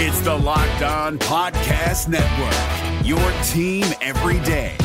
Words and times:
It's 0.00 0.20
the 0.20 0.32
Locked 0.32 0.82
On 0.82 1.18
Podcast 1.18 2.06
Network, 2.06 3.04
your 3.04 3.18
team 3.42 3.84
every 4.00 4.38
day. 4.46 4.76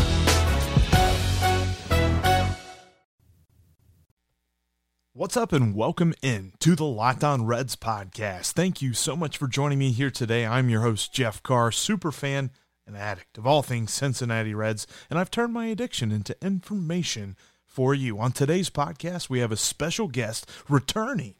What's 5.14 5.38
up, 5.38 5.54
and 5.54 5.76
welcome 5.76 6.16
in 6.24 6.54
to 6.62 6.76
the 6.76 6.86
Locked 6.86 7.24
On 7.24 7.46
Reds 7.46 7.76
podcast. 7.76 8.54
Thank 8.54 8.82
you 8.82 8.94
so 8.94 9.16
much 9.16 9.38
for 9.38 9.48
joining 9.48 9.78
me 9.78 9.92
here 9.92 10.10
today. 10.10 10.48
I'm 10.48 10.72
your 10.72 10.82
host, 10.82 11.14
Jeff 11.14 11.44
Carr, 11.44 11.72
super 11.72 12.12
fan 12.12 12.50
and 12.88 12.98
addict 12.98 13.38
of 13.38 13.46
all 13.46 13.62
things 13.62 13.94
Cincinnati 13.94 14.56
Reds, 14.56 14.88
and 15.12 15.20
I've 15.20 15.30
turned 15.30 15.54
my 15.54 15.68
addiction 15.68 16.12
into 16.12 16.36
information 16.44 17.38
for 17.68 17.94
you. 17.94 18.18
On 18.18 18.32
today's 18.32 18.72
podcast, 18.72 19.30
we 19.30 19.42
have 19.42 19.52
a 19.52 19.58
special 19.58 20.08
guest 20.08 20.50
returning. 20.68 21.36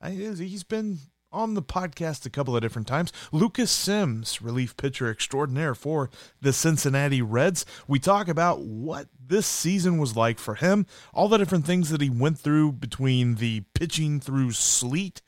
He's 0.00 0.62
been 0.62 0.98
on 1.36 1.52
the 1.52 1.62
podcast 1.62 2.24
a 2.24 2.30
couple 2.30 2.56
of 2.56 2.62
different 2.62 2.88
times. 2.88 3.12
Lucas 3.30 3.70
Sims, 3.70 4.40
relief 4.40 4.76
pitcher 4.76 5.10
extraordinaire 5.10 5.74
for 5.74 6.10
the 6.40 6.52
Cincinnati 6.52 7.20
Reds. 7.20 7.66
We 7.86 7.98
talk 7.98 8.26
about 8.26 8.62
what 8.62 9.08
this 9.24 9.46
season 9.46 9.98
was 9.98 10.16
like 10.16 10.38
for 10.38 10.54
him, 10.54 10.86
all 11.12 11.28
the 11.28 11.36
different 11.36 11.66
things 11.66 11.90
that 11.90 12.00
he 12.00 12.08
went 12.08 12.38
through 12.38 12.72
between 12.72 13.34
the 13.34 13.64
pitching 13.74 14.18
through 14.18 14.52
sleet, 14.52 15.20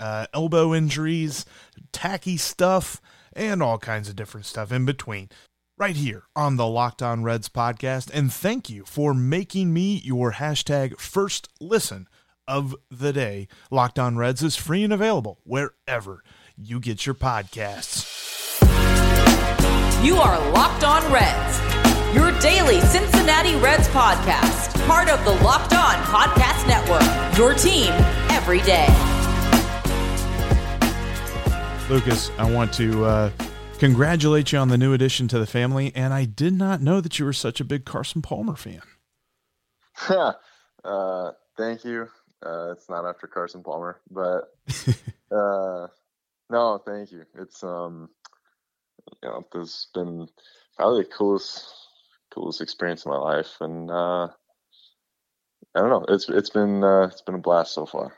uh, 0.00 0.26
elbow 0.32 0.74
injuries, 0.74 1.44
tacky 1.92 2.38
stuff, 2.38 3.02
and 3.34 3.62
all 3.62 3.78
kinds 3.78 4.08
of 4.08 4.16
different 4.16 4.46
stuff 4.46 4.72
in 4.72 4.86
between. 4.86 5.28
Right 5.76 5.96
here 5.96 6.24
on 6.34 6.56
the 6.56 6.66
Locked 6.66 7.02
On 7.02 7.22
Reds 7.22 7.48
podcast. 7.50 8.10
And 8.12 8.32
thank 8.32 8.70
you 8.70 8.84
for 8.84 9.14
making 9.14 9.72
me 9.72 10.00
your 10.04 10.32
hashtag 10.32 10.98
first 10.98 11.48
listen 11.60 12.08
of 12.46 12.74
the 12.90 13.12
day. 13.12 13.48
Locked 13.70 13.98
On 13.98 14.16
Reds 14.16 14.42
is 14.42 14.56
free 14.56 14.84
and 14.84 14.92
available 14.92 15.38
wherever 15.44 16.22
you 16.56 16.80
get 16.80 17.06
your 17.06 17.14
podcasts. 17.14 18.20
You 20.04 20.16
are 20.16 20.50
Locked 20.52 20.84
On 20.84 21.12
Reds, 21.12 22.14
your 22.14 22.32
daily 22.40 22.80
Cincinnati 22.80 23.54
Reds 23.56 23.88
podcast, 23.88 24.86
part 24.86 25.10
of 25.10 25.22
the 25.24 25.32
Locked 25.44 25.74
On 25.74 25.94
Podcast 26.04 26.66
Network, 26.66 27.38
your 27.38 27.54
team 27.54 27.92
every 28.30 28.60
day. 28.62 28.86
Lucas, 31.90 32.30
I 32.38 32.50
want 32.50 32.72
to 32.74 33.04
uh, 33.04 33.30
congratulate 33.78 34.52
you 34.52 34.58
on 34.58 34.68
the 34.68 34.78
new 34.78 34.92
addition 34.92 35.26
to 35.28 35.38
the 35.38 35.46
family, 35.46 35.92
and 35.94 36.14
I 36.14 36.24
did 36.24 36.54
not 36.54 36.80
know 36.80 37.00
that 37.00 37.18
you 37.18 37.24
were 37.24 37.32
such 37.32 37.60
a 37.60 37.64
big 37.64 37.84
Carson 37.84 38.22
Palmer 38.22 38.54
fan. 38.54 38.82
uh, 40.84 41.32
thank 41.58 41.84
you. 41.84 42.08
Uh, 42.44 42.72
it's 42.72 42.88
not 42.88 43.04
after 43.04 43.26
Carson 43.26 43.62
Palmer, 43.62 44.00
but 44.10 44.54
uh, 45.30 45.86
no, 46.48 46.78
thank 46.84 47.12
you. 47.12 47.24
It's 47.38 47.62
um, 47.62 48.08
you 49.22 49.28
know, 49.28 49.46
this 49.52 49.60
has 49.60 49.86
been 49.94 50.28
probably 50.76 51.02
the 51.02 51.08
coolest, 51.08 51.64
coolest 52.30 52.60
experience 52.60 53.04
of 53.04 53.12
my 53.12 53.18
life, 53.18 53.56
and 53.60 53.90
uh, 53.90 54.28
I 55.74 55.80
don't 55.80 55.90
know. 55.90 56.04
It's 56.08 56.28
it's 56.28 56.50
been 56.50 56.82
uh, 56.82 57.08
it's 57.10 57.22
been 57.22 57.34
a 57.34 57.38
blast 57.38 57.74
so 57.74 57.86
far. 57.86 58.14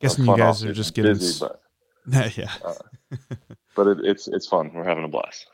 Guessing 0.00 0.26
you 0.26 0.36
guys 0.36 0.64
are 0.64 0.72
just 0.72 0.94
getting 0.94 1.12
busy, 1.12 1.46
but 1.46 1.60
yeah, 2.36 2.52
uh, 2.64 2.74
but 3.76 3.86
it, 3.86 3.98
it's 4.02 4.28
it's 4.28 4.46
fun. 4.46 4.72
We're 4.74 4.84
having 4.84 5.04
a 5.04 5.08
blast. 5.08 5.46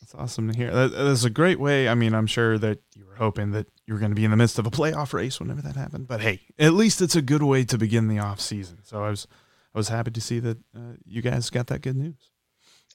That's 0.00 0.14
awesome 0.14 0.50
to 0.50 0.56
hear. 0.56 0.72
That, 0.72 0.92
that's 0.92 1.24
a 1.24 1.30
great 1.30 1.60
way. 1.60 1.88
I 1.88 1.94
mean, 1.94 2.14
I'm 2.14 2.26
sure 2.26 2.58
that 2.58 2.78
you 2.96 3.06
were 3.06 3.16
hoping 3.16 3.50
that 3.52 3.66
you 3.88 3.94
were 3.94 4.00
going 4.00 4.10
to 4.10 4.16
be 4.16 4.24
in 4.26 4.30
the 4.30 4.36
midst 4.36 4.58
of 4.58 4.66
a 4.66 4.70
playoff 4.70 5.14
race 5.14 5.40
whenever 5.40 5.62
that 5.62 5.74
happened. 5.74 6.06
But 6.06 6.20
hey, 6.20 6.42
at 6.58 6.74
least 6.74 7.00
it's 7.00 7.16
a 7.16 7.22
good 7.22 7.42
way 7.42 7.64
to 7.64 7.78
begin 7.78 8.06
the 8.06 8.18
off 8.18 8.38
season. 8.38 8.80
So 8.82 9.02
I 9.02 9.08
was 9.08 9.26
I 9.74 9.78
was 9.78 9.88
happy 9.88 10.10
to 10.10 10.20
see 10.20 10.40
that 10.40 10.58
uh, 10.76 10.96
you 11.06 11.22
guys 11.22 11.48
got 11.48 11.68
that 11.68 11.80
good 11.80 11.96
news. 11.96 12.30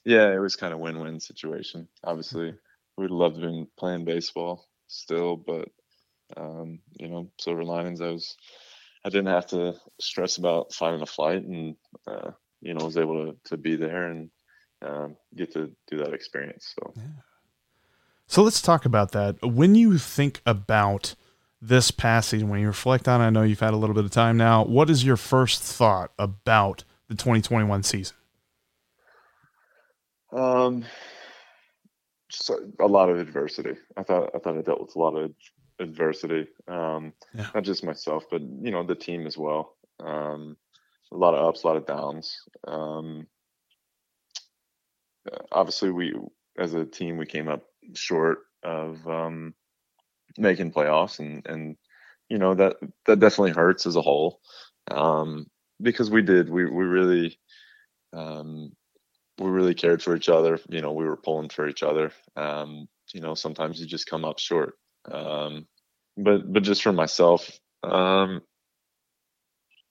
Yeah, 0.04 0.32
it 0.32 0.38
was 0.38 0.54
kind 0.54 0.72
of 0.72 0.78
win-win 0.78 1.18
situation. 1.18 1.88
Obviously, 2.04 2.54
we'd 2.96 3.10
love 3.10 3.34
to 3.34 3.40
be 3.40 3.66
playing 3.76 4.04
baseball 4.04 4.68
still, 4.86 5.36
but 5.36 5.68
um, 6.36 6.78
you 6.92 7.08
know, 7.08 7.28
silver 7.40 7.64
linings. 7.64 8.00
I 8.00 8.10
was 8.10 8.36
I 9.04 9.08
didn't 9.08 9.34
have 9.34 9.48
to 9.48 9.74
stress 10.00 10.36
about 10.36 10.72
finding 10.72 11.02
a 11.02 11.06
flight, 11.06 11.42
and 11.42 11.74
uh, 12.06 12.30
you 12.60 12.72
know, 12.72 12.84
was 12.84 12.98
able 12.98 13.26
to 13.26 13.36
to 13.46 13.56
be 13.56 13.74
there 13.74 14.06
and 14.12 14.30
um, 14.80 15.16
get 15.34 15.54
to 15.54 15.72
do 15.90 15.98
that 15.98 16.14
experience. 16.14 16.72
So, 16.78 16.92
yeah. 16.96 17.02
So 18.26 18.42
let's 18.42 18.62
talk 18.62 18.84
about 18.84 19.12
that. 19.12 19.36
When 19.42 19.74
you 19.74 19.98
think 19.98 20.40
about 20.46 21.14
this 21.60 21.90
past 21.90 22.30
season, 22.30 22.48
when 22.48 22.60
you 22.60 22.66
reflect 22.66 23.08
on, 23.08 23.20
it, 23.20 23.24
I 23.26 23.30
know 23.30 23.42
you've 23.42 23.60
had 23.60 23.74
a 23.74 23.76
little 23.76 23.94
bit 23.94 24.04
of 24.04 24.10
time 24.10 24.36
now. 24.36 24.64
What 24.64 24.90
is 24.90 25.04
your 25.04 25.16
first 25.16 25.62
thought 25.62 26.12
about 26.18 26.84
the 27.08 27.14
2021 27.14 27.82
season? 27.82 28.16
Um, 30.32 30.84
just 32.28 32.50
a 32.80 32.86
lot 32.86 33.08
of 33.08 33.18
adversity. 33.18 33.74
I 33.96 34.02
thought 34.02 34.30
I 34.34 34.38
thought 34.38 34.58
I 34.58 34.62
dealt 34.62 34.80
with 34.80 34.96
a 34.96 34.98
lot 34.98 35.16
of 35.16 35.32
adversity. 35.78 36.48
Um, 36.66 37.12
yeah. 37.34 37.48
not 37.54 37.62
just 37.62 37.84
myself, 37.84 38.24
but 38.30 38.40
you 38.40 38.72
know 38.72 38.84
the 38.84 38.96
team 38.96 39.26
as 39.26 39.38
well. 39.38 39.76
Um, 40.04 40.56
a 41.12 41.16
lot 41.16 41.34
of 41.34 41.46
ups, 41.46 41.62
a 41.62 41.66
lot 41.68 41.76
of 41.76 41.86
downs. 41.86 42.36
Um, 42.66 43.28
obviously 45.52 45.90
we 45.90 46.14
as 46.58 46.74
a 46.74 46.84
team 46.84 47.16
we 47.16 47.26
came 47.26 47.48
up 47.48 47.64
short 47.94 48.38
of 48.62 49.06
um, 49.06 49.54
making 50.38 50.72
playoffs 50.72 51.18
and 51.18 51.46
and 51.46 51.76
you 52.28 52.38
know 52.38 52.54
that 52.54 52.76
that 53.06 53.20
definitely 53.20 53.52
hurts 53.52 53.86
as 53.86 53.96
a 53.96 54.02
whole. 54.02 54.40
Um, 54.90 55.46
because 55.80 56.10
we 56.10 56.22
did 56.22 56.48
we 56.48 56.64
we 56.64 56.84
really 56.84 57.38
um, 58.12 58.72
we 59.38 59.48
really 59.48 59.74
cared 59.74 60.02
for 60.02 60.14
each 60.14 60.28
other 60.28 60.58
you 60.68 60.80
know 60.80 60.92
we 60.92 61.04
were 61.04 61.16
pulling 61.16 61.48
for 61.48 61.68
each 61.68 61.82
other. 61.82 62.12
Um, 62.36 62.88
you 63.12 63.20
know 63.20 63.34
sometimes 63.34 63.80
you 63.80 63.86
just 63.86 64.08
come 64.08 64.24
up 64.24 64.38
short. 64.38 64.74
Um, 65.10 65.66
but 66.16 66.50
but 66.52 66.62
just 66.62 66.82
for 66.82 66.92
myself 66.92 67.50
um, 67.82 68.40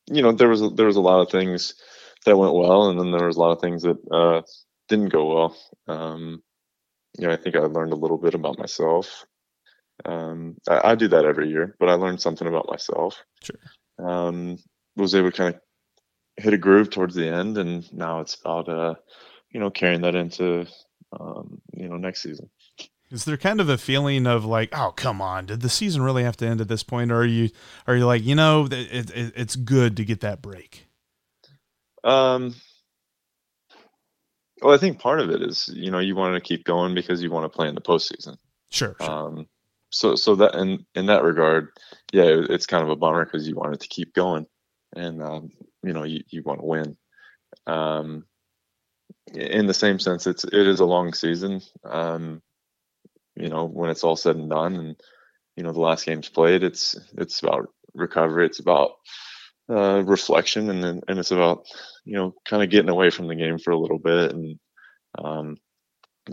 you 0.08 0.22
know 0.22 0.32
there 0.32 0.50
was 0.50 0.62
a, 0.62 0.70
there 0.70 0.86
was 0.86 0.96
a 0.96 1.02
lot 1.02 1.22
of 1.22 1.30
things 1.30 1.76
that 2.26 2.38
went 2.38 2.54
well 2.54 2.90
and 2.90 3.00
then 3.00 3.12
there 3.12 3.28
was 3.28 3.38
a 3.38 3.40
lot 3.40 3.52
of 3.52 3.62
things 3.62 3.84
that 3.84 3.98
uh, 4.12 4.42
didn't 4.90 5.10
go 5.10 5.34
well. 5.34 5.58
Um, 5.88 6.44
you 7.18 7.28
know, 7.28 7.34
I 7.34 7.38
think 7.38 7.56
I 7.56 7.60
learned 7.60 7.94
a 7.94 7.98
little 7.98 8.18
bit 8.18 8.34
about 8.34 8.58
myself. 8.58 9.26
Um, 10.06 10.58
I, 10.68 10.92
I, 10.92 10.96
do 10.96 11.08
that 11.10 11.26
every 11.26 11.50
year, 11.50 11.76
but 11.80 11.88
I 11.88 11.94
learned 11.94 12.20
something 12.20 12.48
about 12.48 12.68
myself. 12.68 13.24
Sure. 13.44 14.08
Um, 14.08 14.58
was 14.96 15.14
able 15.14 15.32
to 15.32 15.38
kind 15.38 15.56
of 15.56 15.62
hit 16.44 16.54
a 16.54 16.58
groove 16.58 16.90
towards 16.90 17.16
the 17.16 17.28
end, 17.28 17.58
and 17.58 17.92
now 17.94 18.20
it's 18.20 18.36
about 18.36 18.68
uh, 18.68 18.96
you 19.52 19.60
know 19.60 19.70
carrying 19.70 20.02
that 20.02 20.16
into 20.16 20.66
um, 21.18 21.62
you 21.74 21.88
know 21.88 21.98
next 21.98 22.24
season. 22.24 22.50
Is 23.12 23.26
there 23.26 23.38
kind 23.38 23.62
of 23.62 23.70
a 23.70 23.78
feeling 23.78 24.26
of 24.26 24.44
like, 24.44 24.70
oh, 24.76 24.92
come 24.92 25.22
on, 25.22 25.46
did 25.46 25.62
the 25.62 25.70
season 25.70 26.02
really 26.02 26.24
have 26.24 26.38
to 26.38 26.48
end 26.48 26.60
at 26.60 26.68
this 26.68 26.82
point, 26.82 27.12
or 27.12 27.18
are 27.18 27.26
you 27.26 27.52
are 27.86 27.96
you 27.96 28.06
like, 28.06 28.24
you 28.24 28.34
know, 28.34 28.68
it, 28.72 29.12
it, 29.12 29.34
it's 29.36 29.56
good 29.56 29.96
to 29.98 30.06
get 30.06 30.22
that 30.22 30.42
break? 30.42 30.88
Um, 32.04 32.56
well, 34.64 34.74
I 34.74 34.78
think 34.78 35.00
part 35.00 35.20
of 35.20 35.30
it 35.30 35.42
is 35.42 35.70
you 35.74 35.92
know 35.92 36.00
you 36.00 36.16
want 36.16 36.36
to 36.36 36.42
keep 36.42 36.64
going 36.64 36.96
because 36.96 37.22
you 37.22 37.32
want 37.32 37.46
to 37.46 37.56
play 37.56 37.68
in 37.68 37.76
the 37.76 37.82
postseason. 37.82 38.38
Sure. 38.72 38.96
sure. 39.00 39.12
Um, 39.12 39.48
so 39.92 40.16
so 40.16 40.36
that 40.36 40.56
in 40.56 40.86
in 40.96 41.08
that 41.08 41.24
regard, 41.24 41.70
yeah, 42.12 42.26
it's 42.28 42.66
kind 42.66 42.84
of 42.84 42.90
a 42.90 42.96
bummer 42.96 43.26
because 43.26 43.48
you 43.48 43.56
want 43.56 43.76
it 43.76 43.82
to 43.82 43.88
keep 43.88 44.14
going, 44.14 44.48
and 44.96 45.22
um, 45.22 45.52
you 45.84 45.94
know 45.94 46.04
you, 46.04 46.24
you 46.30 46.42
want 46.44 46.62
to 46.62 46.66
win. 46.66 46.98
Um, 47.68 48.26
in 49.34 49.68
the 49.68 49.74
same 49.74 50.00
sense, 50.00 50.26
it's 50.26 50.44
it 50.44 50.54
is 50.54 50.80
a 50.80 50.86
long 50.86 51.14
season. 51.14 51.62
Um, 51.84 52.42
you 53.36 53.50
know 53.50 53.66
when 53.66 53.90
it's 53.90 54.04
all 54.04 54.16
said 54.16 54.36
and 54.36 54.50
done, 54.50 54.76
and 54.76 54.96
you 55.56 55.64
know 55.64 55.74
the 55.74 55.80
last 55.80 56.06
game's 56.06 56.30
played, 56.30 56.64
it's 56.64 56.98
it's 57.18 57.42
about 57.42 57.68
recovery. 57.94 58.48
It's 58.48 58.60
about 58.60 58.94
uh, 59.70 60.04
reflection, 60.06 60.70
and 60.70 60.84
then 60.84 61.02
and 61.08 61.20
it's 61.20 61.32
about 61.32 61.66
you 62.06 62.16
know 62.16 62.34
kind 62.46 62.64
of 62.64 62.70
getting 62.70 62.90
away 62.90 63.10
from 63.10 63.28
the 63.28 63.36
game 63.36 63.58
for 63.58 63.72
a 63.72 63.80
little 63.80 64.00
bit 64.00 64.32
and 64.32 64.60
um, 65.18 65.58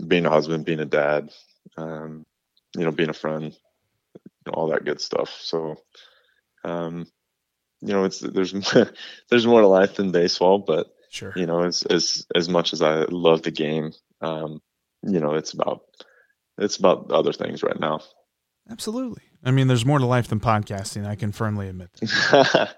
being 0.07 0.25
a 0.25 0.29
husband, 0.29 0.65
being 0.65 0.79
a 0.79 0.85
dad, 0.85 1.29
um, 1.77 2.25
you 2.77 2.83
know, 2.83 2.91
being 2.91 3.09
a 3.09 3.13
friend, 3.13 3.55
all 4.51 4.69
that 4.69 4.85
good 4.85 5.01
stuff. 5.01 5.37
So, 5.41 5.75
um, 6.63 7.07
you 7.81 7.93
know, 7.93 8.05
it's 8.05 8.19
there's 8.19 8.53
there's 9.29 9.47
more 9.47 9.61
to 9.61 9.67
life 9.67 9.95
than 9.95 10.11
baseball, 10.11 10.59
but 10.59 10.87
sure, 11.09 11.33
you 11.35 11.45
know, 11.45 11.63
as 11.63 11.83
as 11.83 12.25
as 12.35 12.49
much 12.49 12.73
as 12.73 12.81
I 12.81 13.03
love 13.03 13.41
the 13.41 13.51
game, 13.51 13.91
um, 14.21 14.61
you 15.03 15.19
know, 15.19 15.35
it's 15.35 15.53
about 15.53 15.81
it's 16.57 16.77
about 16.77 17.11
other 17.11 17.33
things 17.33 17.63
right 17.63 17.79
now. 17.79 18.01
Absolutely. 18.71 19.23
I 19.43 19.51
mean, 19.51 19.67
there's 19.67 19.85
more 19.85 19.99
to 19.99 20.05
life 20.05 20.27
than 20.27 20.39
podcasting. 20.39 21.05
I 21.05 21.15
can 21.15 21.31
firmly 21.31 21.67
admit 21.67 21.91
that. 21.93 22.75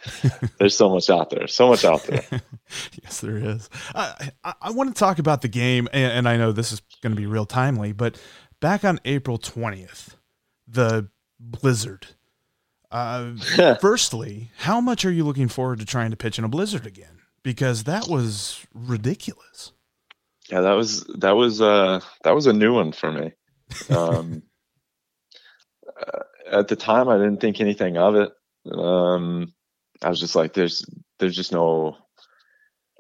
there's 0.59 0.75
so 0.75 0.89
much 0.89 1.09
out 1.09 1.29
there. 1.29 1.47
So 1.47 1.67
much 1.67 1.83
out 1.83 2.03
there. 2.03 2.23
yes, 3.03 3.19
there 3.19 3.37
is. 3.37 3.69
I, 3.93 4.31
I, 4.43 4.53
I, 4.61 4.71
want 4.71 4.95
to 4.95 4.97
talk 4.97 5.19
about 5.19 5.41
the 5.41 5.49
game, 5.49 5.89
and, 5.91 6.11
and 6.13 6.29
I 6.29 6.37
know 6.37 6.53
this 6.53 6.71
is 6.71 6.81
going 7.01 7.11
to 7.11 7.19
be 7.19 7.25
real 7.25 7.45
timely, 7.45 7.91
but 7.91 8.19
back 8.61 8.85
on 8.85 8.99
April 9.03 9.37
20th, 9.37 10.15
the 10.65 11.09
blizzard. 11.37 12.07
Uh, 12.89 13.33
firstly, 13.81 14.51
how 14.59 14.79
much 14.79 15.03
are 15.03 15.11
you 15.11 15.25
looking 15.25 15.49
forward 15.49 15.79
to 15.79 15.85
trying 15.85 16.11
to 16.11 16.17
pitch 16.17 16.39
in 16.39 16.45
a 16.45 16.49
blizzard 16.49 16.87
again? 16.87 17.19
Because 17.43 17.83
that 17.83 18.07
was 18.07 18.65
ridiculous. 18.73 19.73
Yeah, 20.49 20.61
that 20.61 20.73
was 20.73 21.03
that 21.17 21.31
was 21.31 21.61
uh 21.61 21.99
that 22.23 22.35
was 22.35 22.47
a 22.47 22.53
new 22.53 22.73
one 22.73 22.91
for 22.91 23.11
me. 23.11 23.31
Um, 23.89 24.43
at 26.51 26.67
the 26.67 26.75
time, 26.75 27.09
I 27.09 27.17
didn't 27.17 27.39
think 27.41 27.59
anything 27.59 27.97
of 27.97 28.15
it. 28.15 28.31
Um, 28.71 29.53
I 30.01 30.09
was 30.09 30.19
just 30.19 30.35
like, 30.35 30.53
there's 30.53 30.85
there's 31.19 31.35
just 31.35 31.51
no. 31.51 31.97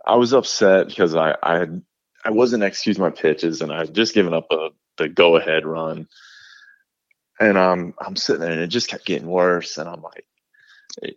I 0.05 0.15
was 0.15 0.33
upset 0.33 0.87
because 0.87 1.15
I 1.15 1.35
I 1.41 1.59
had, 1.59 1.81
I 2.25 2.31
wasn't 2.31 2.63
executing 2.63 3.03
my 3.03 3.09
pitches 3.09 3.61
and 3.61 3.71
I 3.71 3.79
had 3.79 3.95
just 3.95 4.13
given 4.13 4.33
up 4.33 4.47
a 4.51 4.69
the 4.97 5.09
go 5.09 5.37
ahead 5.37 5.65
run, 5.65 6.07
and 7.39 7.57
um 7.57 7.93
I'm 7.99 8.15
sitting 8.15 8.41
there 8.41 8.51
and 8.51 8.61
it 8.61 8.67
just 8.67 8.89
kept 8.89 9.05
getting 9.05 9.27
worse, 9.27 9.77
and 9.77 9.89
I'm 9.89 10.01
like. 10.01 10.25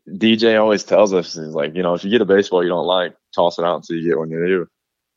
DJ 0.08 0.58
always 0.58 0.84
tells 0.84 1.12
us, 1.12 1.34
he's 1.34 1.48
like, 1.48 1.74
you 1.74 1.82
know, 1.82 1.92
if 1.92 2.02
you 2.02 2.10
get 2.10 2.22
a 2.22 2.24
baseball 2.24 2.62
you 2.62 2.70
don't 2.70 2.86
like, 2.86 3.14
toss 3.34 3.58
it 3.58 3.64
out 3.64 3.76
until 3.76 3.96
you 3.96 4.08
get 4.08 4.18
one 4.18 4.30
you 4.30 4.46
do. 4.46 4.68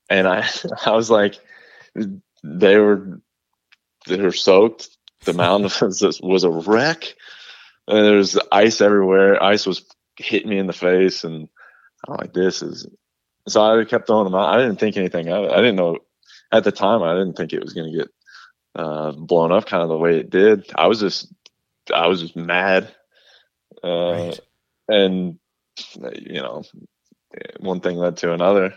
And 0.10 0.28
I, 0.28 0.46
I 0.86 0.92
was 0.92 1.10
like, 1.10 1.40
they 2.44 2.78
were, 2.78 3.22
they 4.08 4.22
were 4.22 4.34
soaked. 4.34 4.90
The 5.26 5.34
mound 5.34 5.64
was, 5.82 6.20
was 6.22 6.44
a 6.44 6.50
wreck. 6.50 7.14
And 7.88 8.06
there 8.06 8.18
was 8.18 8.40
ice 8.52 8.82
everywhere. 8.82 9.42
Ice 9.42 9.66
was 9.66 9.84
hitting 10.18 10.50
me 10.50 10.60
in 10.60 10.68
the 10.68 10.74
face, 10.74 11.24
and 11.24 11.50
I'm 12.08 12.18
like, 12.18 12.34
this 12.34 12.62
is. 12.62 12.88
So 13.48 13.62
I 13.64 13.84
kept 13.86 14.06
throwing 14.06 14.26
them 14.26 14.36
out. 14.36 14.54
I 14.54 14.62
didn't 14.62 14.80
think 14.80 14.96
anything 14.96 15.28
of 15.30 15.46
it. 15.46 15.52
I 15.52 15.58
didn't 15.58 15.78
know 15.78 15.98
at 16.52 16.64
the 16.64 16.72
time. 16.72 17.02
I 17.02 17.14
didn't 17.14 17.34
think 17.34 17.52
it 17.52 17.64
was 17.64 17.74
going 17.74 17.92
to 17.92 17.98
get 17.98 18.08
uh, 18.76 19.12
blown 19.14 19.52
up 19.52 19.66
kind 19.66 19.82
of 19.82 19.90
the 19.90 19.98
way 19.98 20.20
it 20.20 20.30
did. 20.30 20.70
I 20.76 20.86
was 20.86 21.00
just, 21.00 21.34
I 21.94 22.06
was 22.08 22.22
just 22.22 22.36
mad. 22.36 22.94
Uh, 23.84 24.12
right 24.12 24.40
and 24.90 25.40
you 26.14 26.42
know, 26.42 26.64
one 27.60 27.80
thing 27.80 27.96
led 27.96 28.18
to 28.18 28.34
another. 28.34 28.74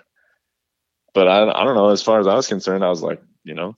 But 1.14 1.28
I, 1.28 1.42
I 1.50 1.64
don't 1.64 1.74
know. 1.74 1.88
As 1.88 2.02
far 2.02 2.20
as 2.20 2.26
I 2.26 2.34
was 2.34 2.46
concerned, 2.46 2.84
I 2.84 2.88
was 2.88 3.02
like, 3.02 3.20
you 3.44 3.54
know, 3.54 3.76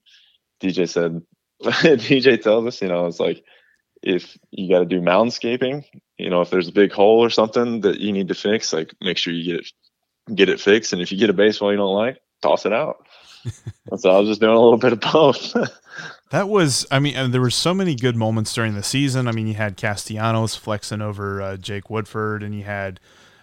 DJ 0.61 0.88
said, 0.88 1.22
DJ 1.62 2.40
tells 2.40 2.66
us, 2.66 2.82
you 2.82 2.88
know, 2.88 3.06
it's 3.06 3.20
like 3.20 3.42
if 4.02 4.36
you 4.50 4.68
got 4.68 4.80
to 4.80 4.84
do 4.84 5.00
moundscaping, 5.00 5.84
you 6.18 6.30
know, 6.30 6.40
if 6.40 6.50
there's 6.50 6.68
a 6.68 6.72
big 6.72 6.92
hole 6.92 7.20
or 7.24 7.30
something 7.30 7.80
that 7.82 8.00
you 8.00 8.12
need 8.12 8.28
to 8.28 8.34
fix, 8.34 8.72
like 8.72 8.94
make 9.00 9.18
sure 9.18 9.32
you 9.32 9.44
get 9.52 9.60
it 9.60 10.34
get 10.34 10.48
it 10.48 10.60
fixed. 10.60 10.92
And 10.92 11.02
if 11.02 11.12
you 11.12 11.18
get 11.18 11.30
a 11.30 11.34
baseball 11.34 11.70
you 11.70 11.76
don't 11.76 11.94
like, 11.94 12.18
toss 12.42 12.66
it 12.66 12.72
out. 12.72 13.06
so 13.96 14.10
I 14.10 14.18
was 14.18 14.28
just 14.28 14.40
doing 14.40 14.56
a 14.56 14.60
little 14.60 14.78
bit 14.78 14.92
of 14.92 15.00
both. 15.00 15.54
That 16.30 16.48
was, 16.48 16.84
I 16.90 16.98
mean, 16.98 17.30
there 17.30 17.40
were 17.40 17.48
so 17.48 17.72
many 17.72 17.94
good 17.94 18.16
moments 18.16 18.52
during 18.52 18.74
the 18.74 18.82
season. 18.82 19.28
I 19.28 19.32
mean, 19.32 19.46
you 19.46 19.54
had 19.54 19.76
Castellanos 19.76 20.56
flexing 20.56 21.00
over 21.00 21.40
uh, 21.40 21.56
Jake 21.56 21.88
Woodford, 21.88 22.42
and 22.42 22.52
you 22.52 22.64
had 22.64 22.98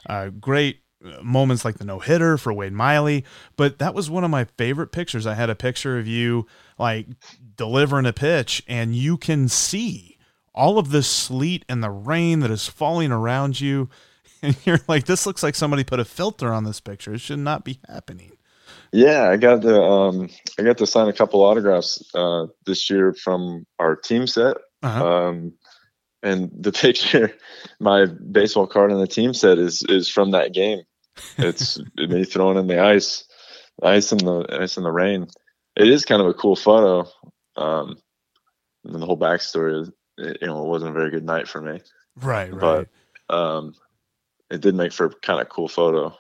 uh, 0.10 0.28
great 0.28 0.80
moments 1.22 1.66
like 1.66 1.78
the 1.78 1.86
no 1.86 2.00
hitter 2.00 2.38
for 2.38 2.54
Wade 2.54 2.74
Miley. 2.74 3.24
But 3.56 3.80
that 3.80 3.94
was 3.94 4.10
one 4.10 4.24
of 4.24 4.30
my 4.30 4.46
favorite 4.58 4.92
pictures. 4.92 5.26
I 5.26 5.34
had 5.34 5.50
a 5.50 5.56
picture 5.56 5.98
of 5.98 6.08
you 6.08 6.48
like 6.78 7.08
delivering 7.56 8.06
a 8.06 8.14
pitch, 8.14 8.64
and 8.68 8.96
you 8.96 9.18
can 9.18 9.48
see 9.48 10.18
all 10.54 10.78
of 10.78 10.92
the 10.92 11.04
sleet 11.04 11.66
and 11.70 11.84
the 11.84 11.90
rain 11.90 12.40
that 12.42 12.52
is 12.52 12.68
falling 12.68 13.12
around 13.12 13.60
you. 13.60 13.90
And 14.44 14.58
you're 14.66 14.80
like, 14.88 15.06
this 15.06 15.28
looks 15.28 15.44
like 15.44 15.54
somebody 15.54 15.84
put 15.84 16.00
a 16.00 16.04
filter 16.04 16.52
on 16.52 16.64
this 16.64 16.80
picture. 16.80 17.14
It 17.14 17.22
should 17.22 17.38
not 17.38 17.64
be 17.64 17.78
happening. 17.88 18.32
Yeah, 18.92 19.30
I 19.30 19.38
got 19.38 19.62
to 19.62 19.80
um, 19.80 20.30
I 20.58 20.64
got 20.64 20.80
to 20.80 20.88
sign 20.88 21.08
a 21.08 21.14
couple 21.14 21.42
autographs 21.42 22.04
uh, 22.16 22.48
this 22.66 22.90
year 22.90 23.14
from 23.14 23.68
our 23.78 23.96
team 23.96 24.26
set. 24.26 24.58
Uh-huh. 24.82 25.06
Um, 25.06 25.54
and 26.24 26.52
the 26.54 26.72
picture, 26.72 27.36
my 27.80 28.06
baseball 28.06 28.68
card 28.68 28.92
on 28.92 29.00
the 29.00 29.08
team 29.08 29.34
set 29.34 29.60
is 29.60 29.84
is 29.88 30.10
from 30.10 30.32
that 30.32 30.54
game. 30.54 30.82
It's 31.38 31.80
me 31.96 32.24
throwing 32.24 32.58
in 32.58 32.68
the 32.68 32.80
ice, 32.80 33.26
ice 33.82 34.12
in 34.12 34.20
the 34.20 34.46
ice 34.60 34.78
in 34.78 34.84
the 34.84 34.92
rain. 34.92 35.28
It 35.76 35.88
is 35.88 36.06
kind 36.06 36.22
of 36.22 36.28
a 36.28 36.34
cool 36.34 36.56
photo. 36.56 37.10
Um, 37.56 37.98
and 38.84 39.02
the 39.02 39.06
whole 39.06 39.18
backstory 39.18 39.82
is, 39.82 39.92
you 40.18 40.48
know, 40.48 40.64
it 40.64 40.70
wasn't 40.70 40.92
a 40.92 40.94
very 40.94 41.12
good 41.12 41.26
night 41.26 41.48
for 41.48 41.62
me. 41.62 41.82
Right, 42.16 42.54
right. 42.54 42.88
But 43.30 43.36
um, 43.36 43.74
it 44.50 44.62
did 44.62 44.76
make 44.76 44.94
for 44.94 45.10
kind 45.22 45.42
of 45.42 45.50
cool 45.50 45.68
photo. 45.68 46.16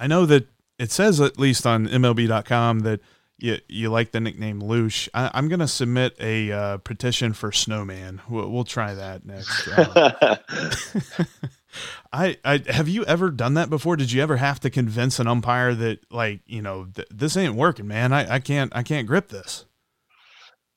I 0.00 0.06
know 0.06 0.26
that 0.26 0.48
it 0.78 0.90
says 0.90 1.20
at 1.20 1.38
least 1.38 1.66
on 1.66 1.86
MLB.com 1.86 2.80
that 2.80 3.00
you 3.38 3.58
you 3.68 3.90
like 3.90 4.12
the 4.12 4.20
nickname 4.20 4.60
Loosh. 4.60 5.08
I, 5.12 5.30
am 5.38 5.48
gonna 5.48 5.68
submit 5.68 6.16
a 6.18 6.52
uh, 6.52 6.76
petition 6.78 7.32
for 7.32 7.52
Snowman. 7.52 8.22
We'll, 8.28 8.50
we'll 8.50 8.64
try 8.64 8.94
that 8.94 9.26
next. 9.26 9.68
Um, 9.68 11.36
I, 12.12 12.36
I 12.44 12.62
have 12.68 12.88
you 12.88 13.04
ever 13.04 13.30
done 13.30 13.54
that 13.54 13.70
before? 13.70 13.96
Did 13.96 14.12
you 14.12 14.22
ever 14.22 14.36
have 14.36 14.60
to 14.60 14.70
convince 14.70 15.18
an 15.18 15.26
umpire 15.26 15.74
that 15.74 16.00
like 16.10 16.40
you 16.46 16.62
know 16.62 16.88
th- 16.94 17.08
this 17.10 17.36
ain't 17.36 17.54
working, 17.54 17.86
man? 17.86 18.12
I, 18.12 18.34
I 18.34 18.38
can't 18.38 18.74
I 18.74 18.82
can't 18.82 19.06
grip 19.06 19.28
this. 19.28 19.64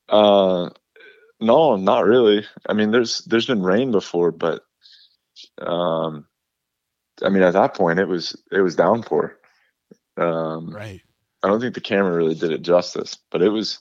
Uh, 0.08 0.70
no, 1.40 1.76
not 1.76 2.04
really. 2.04 2.46
I 2.68 2.72
mean, 2.72 2.90
there's 2.90 3.18
there's 3.24 3.46
been 3.46 3.62
rain 3.62 3.92
before, 3.92 4.32
but 4.32 4.62
um, 5.60 6.26
I 7.22 7.28
mean 7.28 7.42
at 7.42 7.52
that 7.54 7.74
point 7.74 7.98
it 7.98 8.08
was 8.08 8.40
it 8.50 8.60
was 8.60 8.76
downpour. 8.76 9.38
Um, 10.16 10.74
right. 10.74 11.00
I 11.42 11.48
don't 11.48 11.60
think 11.60 11.74
the 11.74 11.80
camera 11.80 12.14
really 12.14 12.34
did 12.34 12.52
it 12.52 12.62
justice, 12.62 13.16
but 13.30 13.42
it 13.42 13.48
was 13.48 13.78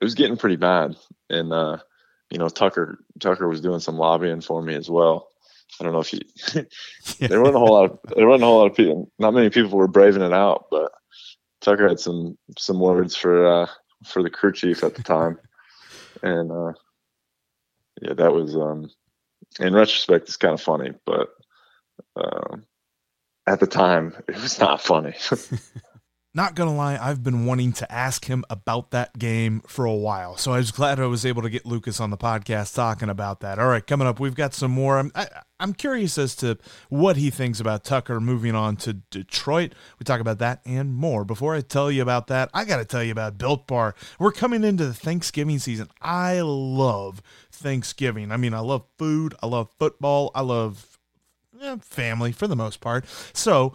it 0.00 0.04
was 0.04 0.14
getting 0.14 0.36
pretty 0.36 0.56
bad. 0.56 0.96
And 1.28 1.52
uh, 1.52 1.78
you 2.30 2.38
know, 2.38 2.48
Tucker 2.48 3.04
Tucker 3.18 3.48
was 3.48 3.60
doing 3.60 3.80
some 3.80 3.96
lobbying 3.96 4.40
for 4.40 4.62
me 4.62 4.74
as 4.74 4.90
well. 4.90 5.29
I 5.78 5.84
don't 5.84 5.92
know 5.92 6.00
if 6.00 6.12
you 6.12 6.20
there 7.28 7.42
weren't 7.42 7.56
a 7.56 7.58
whole 7.58 7.72
lot 7.72 7.90
of 7.90 7.98
there 8.16 8.28
weren't 8.28 8.42
a 8.42 8.46
whole 8.46 8.58
lot 8.58 8.70
of 8.70 8.76
people 8.76 9.10
not 9.18 9.34
many 9.34 9.50
people 9.50 9.78
were 9.78 9.88
braving 9.88 10.22
it 10.22 10.32
out, 10.32 10.66
but 10.70 10.92
Tucker 11.60 11.88
had 11.88 12.00
some 12.00 12.36
some 12.58 12.80
words 12.80 13.14
for 13.16 13.46
uh 13.46 13.66
for 14.04 14.22
the 14.22 14.30
crew 14.30 14.52
chief 14.52 14.82
at 14.84 14.94
the 14.94 15.02
time. 15.02 15.38
and 16.22 16.50
uh 16.50 16.72
yeah, 18.02 18.14
that 18.14 18.32
was 18.32 18.56
um 18.56 18.90
in 19.58 19.74
retrospect 19.74 20.28
it's 20.28 20.36
kind 20.36 20.54
of 20.54 20.60
funny, 20.60 20.92
but 21.06 21.28
um 22.16 22.64
at 23.46 23.60
the 23.60 23.66
time, 23.66 24.14
it 24.28 24.40
was 24.40 24.60
not 24.60 24.80
funny. 24.80 25.14
not 26.34 26.54
gonna 26.54 26.74
lie, 26.74 26.98
I've 27.00 27.22
been 27.22 27.46
wanting 27.46 27.72
to 27.74 27.92
ask 27.92 28.26
him 28.26 28.44
about 28.48 28.92
that 28.92 29.18
game 29.18 29.62
for 29.66 29.84
a 29.84 29.94
while. 29.94 30.36
So 30.36 30.52
I 30.52 30.58
was 30.58 30.70
glad 30.70 31.00
I 31.00 31.06
was 31.06 31.26
able 31.26 31.42
to 31.42 31.50
get 31.50 31.66
Lucas 31.66 32.00
on 32.00 32.10
the 32.10 32.16
podcast 32.16 32.74
talking 32.74 33.08
about 33.08 33.40
that. 33.40 33.58
All 33.58 33.66
right, 33.66 33.84
coming 33.84 34.06
up, 34.06 34.20
we've 34.20 34.34
got 34.34 34.54
some 34.54 34.70
more. 34.70 35.10
I, 35.14 35.26
am 35.60 35.68
i 35.68 35.70
am 35.70 35.74
curious 35.74 36.18
as 36.18 36.34
to 36.36 36.58
what 36.88 37.16
he 37.16 37.30
thinks 37.30 37.60
about 37.60 37.84
Tucker 37.84 38.20
moving 38.20 38.54
on 38.54 38.76
to 38.76 38.94
Detroit. 38.94 39.74
We 39.98 40.04
talk 40.04 40.20
about 40.20 40.38
that 40.38 40.60
and 40.64 40.94
more. 40.94 41.24
Before 41.24 41.54
I 41.54 41.60
tell 41.60 41.90
you 41.90 42.02
about 42.02 42.26
that, 42.28 42.50
I 42.52 42.64
got 42.64 42.78
to 42.78 42.84
tell 42.84 43.04
you 43.04 43.12
about 43.12 43.38
Built 43.38 43.66
Bar. 43.66 43.94
We're 44.18 44.32
coming 44.32 44.64
into 44.64 44.86
the 44.86 44.94
Thanksgiving 44.94 45.58
season. 45.58 45.88
I 46.00 46.40
love 46.40 47.22
Thanksgiving. 47.52 48.32
I 48.32 48.36
mean, 48.36 48.54
I 48.54 48.60
love 48.60 48.84
food. 48.98 49.34
I 49.42 49.46
love 49.46 49.70
football. 49.78 50.30
I 50.34 50.40
love 50.40 50.98
eh, 51.60 51.76
family 51.82 52.32
for 52.32 52.46
the 52.46 52.56
most 52.56 52.80
part. 52.80 53.04
So 53.32 53.74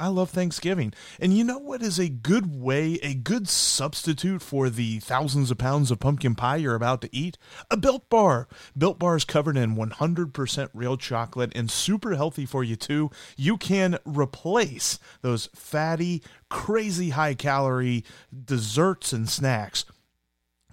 I 0.00 0.08
love 0.08 0.30
Thanksgiving. 0.30 0.94
And 1.20 1.36
you 1.36 1.44
know 1.44 1.58
what 1.58 1.82
is 1.82 1.98
a 1.98 2.08
good 2.08 2.58
way, 2.58 2.98
a 3.02 3.12
good 3.12 3.46
substitute 3.48 4.40
for 4.40 4.70
the 4.70 4.98
thousands 5.00 5.50
of 5.50 5.58
pounds 5.58 5.90
of 5.90 6.00
pumpkin 6.00 6.34
pie 6.34 6.56
you're 6.56 6.74
about 6.74 7.02
to 7.02 7.14
eat? 7.14 7.36
A 7.70 7.76
Built 7.76 8.08
Bar. 8.08 8.48
Built 8.76 8.98
Bar 8.98 9.16
is 9.16 9.26
covered 9.26 9.58
in 9.58 9.76
100% 9.76 10.70
real 10.72 10.96
chocolate 10.96 11.52
and 11.54 11.70
super 11.70 12.14
healthy 12.14 12.46
for 12.46 12.64
you 12.64 12.76
too. 12.76 13.10
You 13.36 13.58
can 13.58 13.98
replace 14.06 14.98
those 15.20 15.50
fatty, 15.54 16.22
crazy 16.48 17.10
high 17.10 17.34
calorie 17.34 18.02
desserts 18.46 19.12
and 19.12 19.28
snacks 19.28 19.84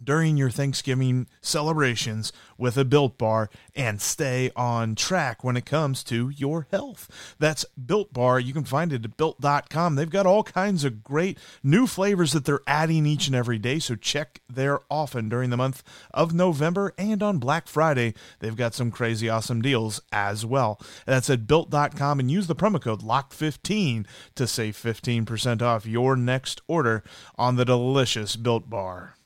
during 0.03 0.37
your 0.37 0.49
Thanksgiving 0.49 1.27
celebrations 1.41 2.31
with 2.57 2.77
a 2.77 2.85
Built 2.85 3.17
Bar 3.17 3.49
and 3.75 4.01
stay 4.01 4.51
on 4.55 4.95
track 4.95 5.43
when 5.43 5.57
it 5.57 5.65
comes 5.65 6.03
to 6.05 6.29
your 6.29 6.67
health. 6.71 7.35
That's 7.39 7.65
Built 7.73 8.13
Bar. 8.13 8.39
You 8.39 8.53
can 8.53 8.63
find 8.63 8.91
it 8.93 9.05
at 9.05 9.17
built.com. 9.17 9.95
They've 9.95 10.09
got 10.09 10.25
all 10.25 10.43
kinds 10.43 10.83
of 10.83 11.03
great 11.03 11.37
new 11.63 11.87
flavors 11.87 12.33
that 12.33 12.45
they're 12.45 12.61
adding 12.67 13.05
each 13.05 13.27
and 13.27 13.35
every 13.35 13.57
day, 13.57 13.79
so 13.79 13.95
check 13.95 14.41
there 14.49 14.79
often 14.89 15.29
during 15.29 15.49
the 15.49 15.57
month 15.57 15.83
of 16.11 16.33
November 16.33 16.93
and 16.97 17.21
on 17.21 17.37
Black 17.37 17.67
Friday. 17.67 18.13
They've 18.39 18.55
got 18.55 18.73
some 18.73 18.91
crazy 18.91 19.29
awesome 19.29 19.61
deals 19.61 20.01
as 20.11 20.45
well. 20.45 20.79
That's 21.05 21.29
at 21.29 21.47
built.com 21.47 22.19
and 22.19 22.31
use 22.31 22.47
the 22.47 22.55
promo 22.55 22.81
code 22.81 23.01
LOCK15 23.01 24.05
to 24.35 24.47
save 24.47 24.75
15% 24.75 25.61
off 25.61 25.85
your 25.85 26.15
next 26.15 26.61
order 26.67 27.03
on 27.35 27.55
the 27.55 27.65
delicious 27.65 28.35
Built 28.35 28.69
Bar. 28.69 29.16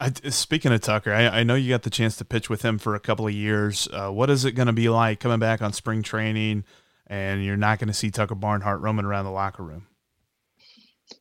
I, 0.00 0.12
speaking 0.30 0.72
of 0.72 0.80
Tucker, 0.80 1.12
I, 1.12 1.26
I, 1.26 1.42
know 1.42 1.56
you 1.56 1.70
got 1.70 1.82
the 1.82 1.90
chance 1.90 2.16
to 2.16 2.24
pitch 2.24 2.48
with 2.48 2.62
him 2.62 2.78
for 2.78 2.94
a 2.94 3.00
couple 3.00 3.26
of 3.26 3.32
years. 3.32 3.88
Uh, 3.92 4.10
what 4.10 4.30
is 4.30 4.44
it 4.44 4.52
going 4.52 4.66
to 4.66 4.72
be 4.72 4.88
like 4.88 5.18
coming 5.18 5.40
back 5.40 5.60
on 5.60 5.72
spring 5.72 6.02
training, 6.02 6.64
and 7.08 7.44
you're 7.44 7.56
not 7.56 7.80
going 7.80 7.88
to 7.88 7.94
see 7.94 8.10
Tucker 8.10 8.36
Barnhart 8.36 8.80
roaming 8.80 9.04
around 9.04 9.24
the 9.24 9.32
locker 9.32 9.64
room? 9.64 9.86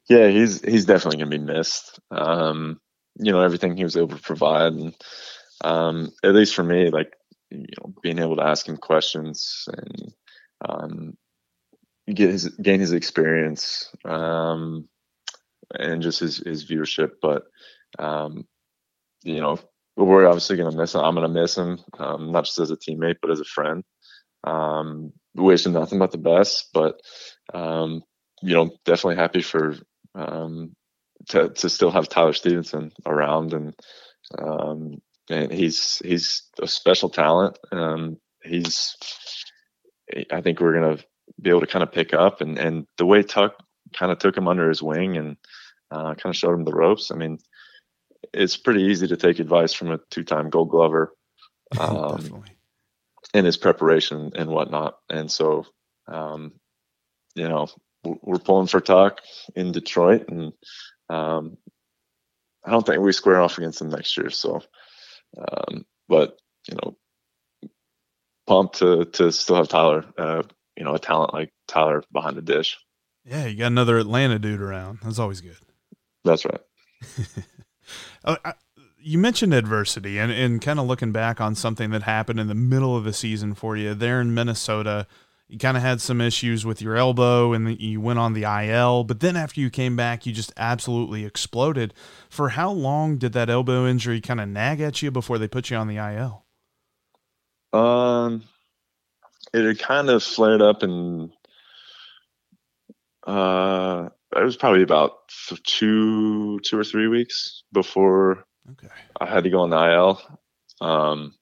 Yeah, 0.07 0.27
he's 0.27 0.61
he's 0.61 0.85
definitely 0.85 1.17
going 1.17 1.31
to 1.31 1.37
be 1.39 1.53
missed. 1.53 1.99
Um, 2.11 2.79
you 3.19 3.31
know 3.31 3.41
everything 3.41 3.75
he 3.75 3.83
was 3.83 3.97
able 3.97 4.15
to 4.15 4.21
provide, 4.21 4.73
and 4.73 4.93
um, 5.61 6.11
at 6.23 6.35
least 6.35 6.53
for 6.53 6.63
me, 6.63 6.91
like 6.91 7.13
you 7.49 7.65
know, 7.79 7.93
being 8.03 8.19
able 8.19 8.35
to 8.35 8.45
ask 8.45 8.67
him 8.67 8.77
questions 8.77 9.67
and 9.75 10.13
um, 10.67 11.17
get 12.07 12.29
his 12.29 12.47
gain 12.49 12.79
his 12.79 12.93
experience. 12.93 13.89
Um, 14.05 14.87
and 15.73 16.01
just 16.01 16.19
his 16.19 16.37
his 16.37 16.65
viewership. 16.65 17.13
But 17.21 17.43
um, 17.99 18.45
you 19.27 19.41
know, 19.41 19.59
we're 19.95 20.27
obviously 20.27 20.57
gonna 20.57 20.75
miss 20.75 20.95
him. 20.95 21.01
I'm 21.01 21.15
gonna 21.15 21.27
miss 21.27 21.57
him, 21.57 21.79
um, 21.99 22.31
not 22.31 22.45
just 22.45 22.59
as 22.59 22.71
a 22.71 22.77
teammate, 22.77 23.17
but 23.21 23.31
as 23.31 23.39
a 23.39 23.45
friend. 23.45 23.83
Um, 24.43 25.11
wish 25.35 25.65
him 25.65 25.73
nothing 25.73 25.99
but 25.99 26.11
the 26.11 26.17
best, 26.17 26.69
but 26.73 26.99
um, 27.53 28.03
you 28.41 28.55
know, 28.55 28.71
definitely 28.85 29.17
happy 29.17 29.41
for 29.41 29.75
um, 30.15 30.75
to 31.29 31.49
to 31.49 31.69
still 31.69 31.91
have 31.91 32.07
Tyler 32.07 32.33
Stephenson 32.33 32.91
around, 33.05 33.53
and 33.53 33.73
um, 34.37 35.01
and 35.29 35.51
he's 35.51 35.97
he's 35.97 36.43
a 36.61 36.67
special 36.67 37.09
talent. 37.09 37.57
Um, 37.71 38.17
he's 38.43 38.95
I 40.31 40.41
think 40.41 40.61
we're 40.61 40.79
gonna 40.79 40.99
be 41.41 41.49
able 41.49 41.61
to 41.61 41.67
kind 41.67 41.83
of 41.83 41.91
pick 41.91 42.13
up, 42.13 42.41
and 42.41 42.57
and 42.57 42.85
the 42.97 43.05
way 43.05 43.23
Tuck 43.23 43.55
kind 43.93 44.11
of 44.11 44.19
took 44.19 44.37
him 44.37 44.47
under 44.47 44.69
his 44.69 44.81
wing 44.81 45.17
and 45.17 45.37
uh, 45.91 46.13
kind 46.15 46.33
of 46.33 46.35
showed 46.35 46.53
him 46.53 46.65
the 46.65 46.73
ropes. 46.73 47.11
I 47.11 47.15
mean, 47.15 47.39
it's 48.37 48.57
pretty 48.57 48.83
easy 48.83 49.07
to 49.07 49.17
take 49.17 49.39
advice 49.39 49.73
from 49.73 49.91
a 49.91 49.99
two-time 50.09 50.49
Gold 50.49 50.69
Glover. 50.69 51.13
Um, 51.77 52.45
in 53.33 53.45
his 53.45 53.57
preparation 53.57 54.31
and 54.35 54.49
whatnot. 54.49 54.97
And 55.09 55.31
so, 55.31 55.65
um, 56.07 56.53
you 57.35 57.47
know, 57.47 57.67
we're 58.03 58.39
pulling 58.39 58.67
for 58.67 58.79
Tuck 58.79 59.21
in 59.55 59.71
Detroit, 59.71 60.29
and 60.29 60.53
um, 61.09 61.57
I 62.65 62.71
don't 62.71 62.85
think 62.85 63.01
we 63.01 63.11
square 63.11 63.41
off 63.41 63.57
against 63.57 63.79
them 63.79 63.89
next 63.89 64.15
year. 64.17 64.29
So, 64.29 64.61
um, 65.37 65.85
but 66.07 66.37
you 66.69 66.75
know, 66.75 66.97
pumped 68.45 68.79
to 68.79 69.05
to 69.05 69.31
still 69.31 69.57
have 69.57 69.67
Tyler, 69.67 70.05
uh, 70.17 70.43
you 70.77 70.83
know, 70.83 70.95
a 70.95 70.99
talent 70.99 71.33
like 71.33 71.51
Tyler 71.67 72.03
behind 72.11 72.37
the 72.37 72.41
dish. 72.41 72.77
Yeah, 73.25 73.45
you 73.45 73.57
got 73.57 73.67
another 73.67 73.97
Atlanta 73.97 74.39
dude 74.39 74.61
around. 74.61 74.99
That's 75.03 75.19
always 75.19 75.41
good. 75.41 75.57
That's 76.23 76.45
right. 76.45 76.61
I, 78.25 78.53
you 78.99 79.17
mentioned 79.17 79.53
adversity 79.53 80.17
and, 80.19 80.31
and 80.31 80.61
kind 80.61 80.79
of 80.79 80.85
looking 80.85 81.11
back 81.11 81.39
on 81.39 81.55
something 81.55 81.91
that 81.91 82.03
happened 82.03 82.39
in 82.39 82.47
the 82.47 82.55
middle 82.55 82.97
of 82.97 83.03
the 83.03 83.13
season 83.13 83.53
for 83.53 83.77
you 83.77 83.93
there 83.93 84.19
in 84.19 84.33
Minnesota. 84.33 85.07
You 85.47 85.57
kind 85.57 85.77
of 85.77 85.83
had 85.83 86.01
some 86.01 86.19
issues 86.19 86.65
with 86.65 86.81
your 86.81 86.97
elbow 86.97 87.53
and 87.53 87.79
you 87.79 88.01
went 88.01 88.19
on 88.19 88.33
the 88.33 88.43
IL, 88.43 89.05
but 89.05 89.21
then 89.21 89.37
after 89.37 89.61
you 89.61 89.69
came 89.69 89.95
back, 89.95 90.25
you 90.25 90.33
just 90.33 90.51
absolutely 90.57 91.23
exploded. 91.23 91.93
For 92.29 92.49
how 92.49 92.69
long 92.69 93.17
did 93.17 93.31
that 93.31 93.49
elbow 93.49 93.87
injury 93.87 94.19
kind 94.19 94.41
of 94.41 94.49
nag 94.49 94.81
at 94.81 95.01
you 95.01 95.09
before 95.09 95.37
they 95.37 95.47
put 95.47 95.69
you 95.69 95.77
on 95.77 95.87
the 95.87 95.97
IL? 95.97 96.43
Um, 97.71 98.43
it 99.53 99.63
had 99.63 99.79
kind 99.79 100.09
of 100.09 100.21
flared 100.21 100.61
up 100.61 100.83
and 100.83 101.31
uh, 103.25 104.09
it 104.35 104.43
was 104.43 104.57
probably 104.57 104.83
about 104.83 105.26
two, 105.55 106.59
two 106.59 106.77
or 106.77 106.83
three 106.83 107.07
weeks 107.07 107.63
before 107.71 108.45
Okay. 108.71 108.87
I 109.19 109.25
had 109.25 109.43
to 109.45 109.49
go 109.49 109.61
on 109.61 109.69
the 109.69 109.93
IL. 109.93 110.21
Um, 110.81 111.33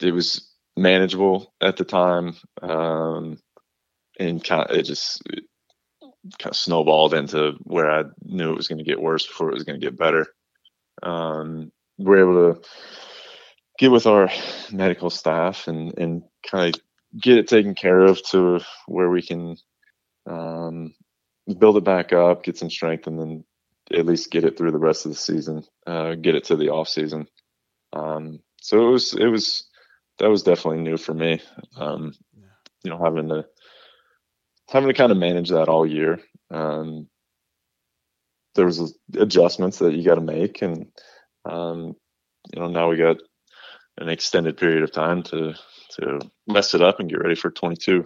it 0.00 0.12
was 0.12 0.52
manageable 0.76 1.54
at 1.60 1.76
the 1.76 1.84
time, 1.84 2.36
um, 2.62 3.38
and 4.18 4.44
kind 4.44 4.68
of 4.68 4.76
it 4.76 4.82
just 4.82 5.22
it 5.26 5.44
kind 6.38 6.52
of 6.52 6.56
snowballed 6.56 7.14
into 7.14 7.54
where 7.64 7.90
I 7.90 8.04
knew 8.22 8.52
it 8.52 8.56
was 8.56 8.68
going 8.68 8.78
to 8.78 8.84
get 8.84 9.00
worse 9.00 9.26
before 9.26 9.50
it 9.50 9.54
was 9.54 9.64
going 9.64 9.80
to 9.80 9.86
get 9.86 9.98
better. 9.98 10.26
Um, 11.02 11.72
we 11.96 12.16
are 12.16 12.20
able 12.20 12.54
to 12.54 12.62
get 13.78 13.90
with 13.90 14.06
our 14.06 14.28
medical 14.70 15.10
staff 15.10 15.66
and 15.66 15.96
and 15.98 16.22
kind 16.48 16.74
of 16.74 16.80
get 17.18 17.38
it 17.38 17.48
taken 17.48 17.74
care 17.74 18.00
of 18.00 18.22
to 18.30 18.60
where 18.86 19.08
we 19.08 19.22
can 19.22 19.56
um, 20.26 20.94
build 21.54 21.76
it 21.76 21.84
back 21.84 22.12
up, 22.12 22.42
get 22.42 22.58
some 22.58 22.70
strength, 22.70 23.06
and 23.06 23.18
then 23.18 23.44
at 23.92 24.06
least 24.06 24.30
get 24.30 24.44
it 24.44 24.56
through 24.56 24.72
the 24.72 24.78
rest 24.78 25.06
of 25.06 25.12
the 25.12 25.18
season, 25.18 25.64
uh, 25.86 26.14
get 26.14 26.34
it 26.34 26.44
to 26.44 26.56
the 26.56 26.70
off 26.70 26.88
season. 26.88 27.26
Um, 27.92 28.40
so 28.60 28.88
it 28.88 28.90
was 28.90 29.14
it 29.14 29.26
was 29.26 29.68
that 30.18 30.28
was 30.28 30.42
definitely 30.42 30.82
new 30.82 30.96
for 30.96 31.14
me. 31.14 31.40
Um, 31.76 32.12
you 32.82 32.90
know, 32.90 33.02
having 33.02 33.28
to 33.28 33.46
having 34.68 34.88
to 34.88 34.94
kind 34.94 35.12
of 35.12 35.18
manage 35.18 35.50
that 35.50 35.68
all 35.68 35.86
year. 35.86 36.20
Um, 36.50 37.08
there 38.54 38.66
was 38.66 38.98
adjustments 39.16 39.78
that 39.78 39.94
you 39.94 40.04
got 40.04 40.16
to 40.16 40.20
make, 40.20 40.62
and 40.62 40.86
um, 41.44 41.94
you 42.52 42.60
know 42.60 42.68
now 42.68 42.88
we 42.90 42.96
got 42.96 43.18
an 43.98 44.08
extended 44.08 44.56
period 44.56 44.82
of 44.82 44.92
time 44.92 45.22
to 45.24 45.54
to 45.90 46.20
mess 46.46 46.74
it 46.74 46.82
up 46.82 47.00
and 47.00 47.08
get 47.08 47.20
ready 47.20 47.34
for 47.34 47.50
22. 47.50 48.04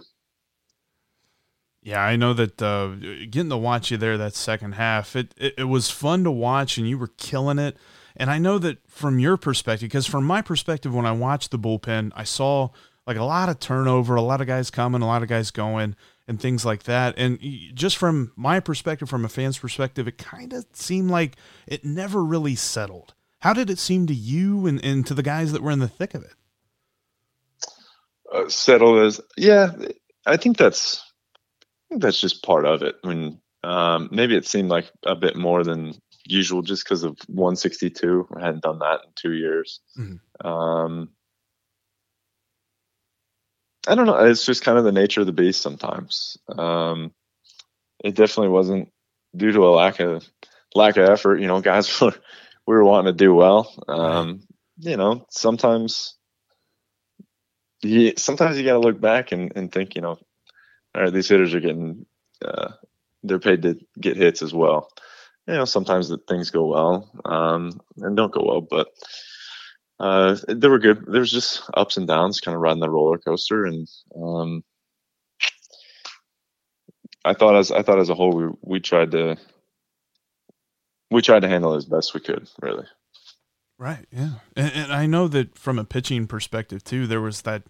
Yeah, 1.83 2.01
I 2.01 2.15
know 2.15 2.33
that 2.33 2.61
uh, 2.61 2.95
getting 3.29 3.49
to 3.49 3.57
watch 3.57 3.91
you 3.91 3.97
there 3.97 4.17
that 4.17 4.35
second 4.35 4.73
half, 4.73 5.17
it, 5.17 5.33
it, 5.37 5.55
it 5.57 5.63
was 5.65 5.89
fun 5.89 6.23
to 6.23 6.31
watch, 6.31 6.77
and 6.77 6.87
you 6.87 6.97
were 6.97 7.09
killing 7.17 7.59
it. 7.59 7.75
And 8.15 8.29
I 8.31 8.37
know 8.37 8.57
that 8.59 8.77
from 8.89 9.19
your 9.19 9.35
perspective, 9.35 9.89
because 9.89 10.07
from 10.07 10.23
my 10.23 10.41
perspective, 10.41 10.95
when 10.95 11.05
I 11.05 11.11
watched 11.11 11.51
the 11.51 11.59
bullpen, 11.59 12.13
I 12.15 12.23
saw 12.23 12.69
like 13.05 13.17
a 13.17 13.23
lot 13.23 13.49
of 13.49 13.59
turnover, 13.59 14.15
a 14.15 14.21
lot 14.21 14.39
of 14.39 14.47
guys 14.47 14.69
coming, 14.69 15.01
a 15.01 15.07
lot 15.07 15.23
of 15.23 15.29
guys 15.29 15.51
going, 15.51 15.97
and 16.25 16.39
things 16.39 16.63
like 16.63 16.83
that. 16.83 17.15
And 17.17 17.37
just 17.73 17.97
from 17.97 18.31
my 18.37 18.61
perspective, 18.61 19.09
from 19.09 19.25
a 19.25 19.29
fan's 19.29 19.57
perspective, 19.57 20.07
it 20.07 20.17
kind 20.17 20.53
of 20.53 20.65
seemed 20.71 21.11
like 21.11 21.35
it 21.67 21.83
never 21.83 22.23
really 22.23 22.55
settled. 22.55 23.13
How 23.39 23.51
did 23.51 23.69
it 23.69 23.79
seem 23.79 24.07
to 24.07 24.13
you 24.13 24.67
and, 24.67 24.83
and 24.85 25.05
to 25.05 25.13
the 25.13 25.23
guys 25.23 25.51
that 25.51 25.61
were 25.61 25.71
in 25.71 25.79
the 25.79 25.89
thick 25.89 26.13
of 26.13 26.23
it? 26.23 26.33
Uh, 28.31 28.47
settled 28.47 28.99
as, 28.99 29.19
yeah, 29.35 29.71
I 30.25 30.37
think 30.37 30.55
that's 30.55 31.02
that's 32.01 32.19
just 32.19 32.43
part 32.43 32.65
of 32.65 32.81
it. 32.81 32.95
I 33.03 33.07
mean, 33.07 33.39
um, 33.63 34.09
maybe 34.11 34.35
it 34.35 34.45
seemed 34.45 34.69
like 34.69 34.91
a 35.05 35.15
bit 35.15 35.35
more 35.35 35.63
than 35.63 35.93
usual 36.25 36.61
just 36.61 36.83
because 36.83 37.03
of 37.03 37.17
162. 37.27 38.27
I 38.35 38.45
hadn't 38.45 38.63
done 38.63 38.79
that 38.79 39.01
in 39.05 39.11
two 39.15 39.33
years. 39.33 39.79
Mm-hmm. 39.97 40.47
Um, 40.47 41.09
I 43.87 43.95
don't 43.95 44.05
know. 44.05 44.17
It's 44.17 44.45
just 44.45 44.63
kind 44.63 44.77
of 44.77 44.83
the 44.83 44.91
nature 44.91 45.21
of 45.21 45.27
the 45.27 45.33
beast 45.33 45.61
sometimes. 45.61 46.37
Um, 46.49 47.11
it 48.03 48.15
definitely 48.15 48.49
wasn't 48.49 48.89
due 49.35 49.51
to 49.51 49.67
a 49.67 49.71
lack 49.75 49.99
of 49.99 50.25
lack 50.75 50.97
of 50.97 51.09
effort. 51.09 51.39
You 51.39 51.47
know, 51.47 51.61
guys 51.61 52.01
were 52.01 52.13
we 52.65 52.75
were 52.75 52.83
wanting 52.83 53.13
to 53.13 53.17
do 53.17 53.33
well. 53.33 53.73
Um, 53.87 54.43
you 54.79 54.97
know, 54.97 55.25
sometimes 55.29 56.15
you 57.81 58.13
sometimes 58.17 58.57
you 58.57 58.63
got 58.63 58.73
to 58.73 58.79
look 58.79 58.99
back 58.99 59.31
and, 59.31 59.51
and 59.55 59.71
think, 59.71 59.95
you 59.95 60.01
know, 60.01 60.17
all 60.95 61.03
right, 61.03 61.13
these 61.13 61.29
hitters 61.29 61.53
are 61.53 61.59
getting, 61.59 62.05
uh, 62.43 62.69
they're 63.23 63.39
paid 63.39 63.61
to 63.63 63.79
get 63.99 64.17
hits 64.17 64.41
as 64.41 64.53
well. 64.53 64.89
You 65.47 65.55
know, 65.55 65.65
sometimes 65.65 66.09
the 66.09 66.17
things 66.17 66.51
go 66.51 66.65
well 66.65 67.09
um, 67.25 67.81
and 67.97 68.15
don't 68.15 68.31
go 68.31 68.43
well, 68.45 68.61
but 68.61 68.87
uh, 69.99 70.37
they 70.47 70.67
were 70.67 70.79
good. 70.79 71.05
There 71.05 71.19
was 71.21 71.31
just 71.31 71.69
ups 71.73 71.97
and 71.97 72.07
downs, 72.07 72.39
kind 72.39 72.55
of 72.55 72.61
riding 72.61 72.79
the 72.79 72.89
roller 72.89 73.17
coaster, 73.17 73.65
and 73.65 73.87
um, 74.15 74.63
I 77.25 77.33
thought 77.33 77.55
as 77.55 77.71
I 77.71 77.83
thought 77.83 77.99
as 77.99 78.09
a 78.09 78.15
whole, 78.15 78.31
we 78.31 78.49
we 78.61 78.79
tried 78.79 79.11
to 79.11 79.37
we 81.11 81.21
tried 81.21 81.41
to 81.41 81.47
handle 81.47 81.73
it 81.73 81.77
as 81.77 81.85
best 81.85 82.13
we 82.13 82.19
could, 82.19 82.49
really. 82.61 82.85
Right. 83.77 84.05
Yeah. 84.11 84.35
And, 84.55 84.71
and, 84.73 84.93
I 84.93 85.05
know 85.05 85.27
that 85.27 85.57
from 85.57 85.77
a 85.77 85.83
pitching 85.83 86.27
perspective 86.27 86.83
too, 86.83 87.07
there 87.07 87.21
was 87.21 87.41
that 87.41 87.63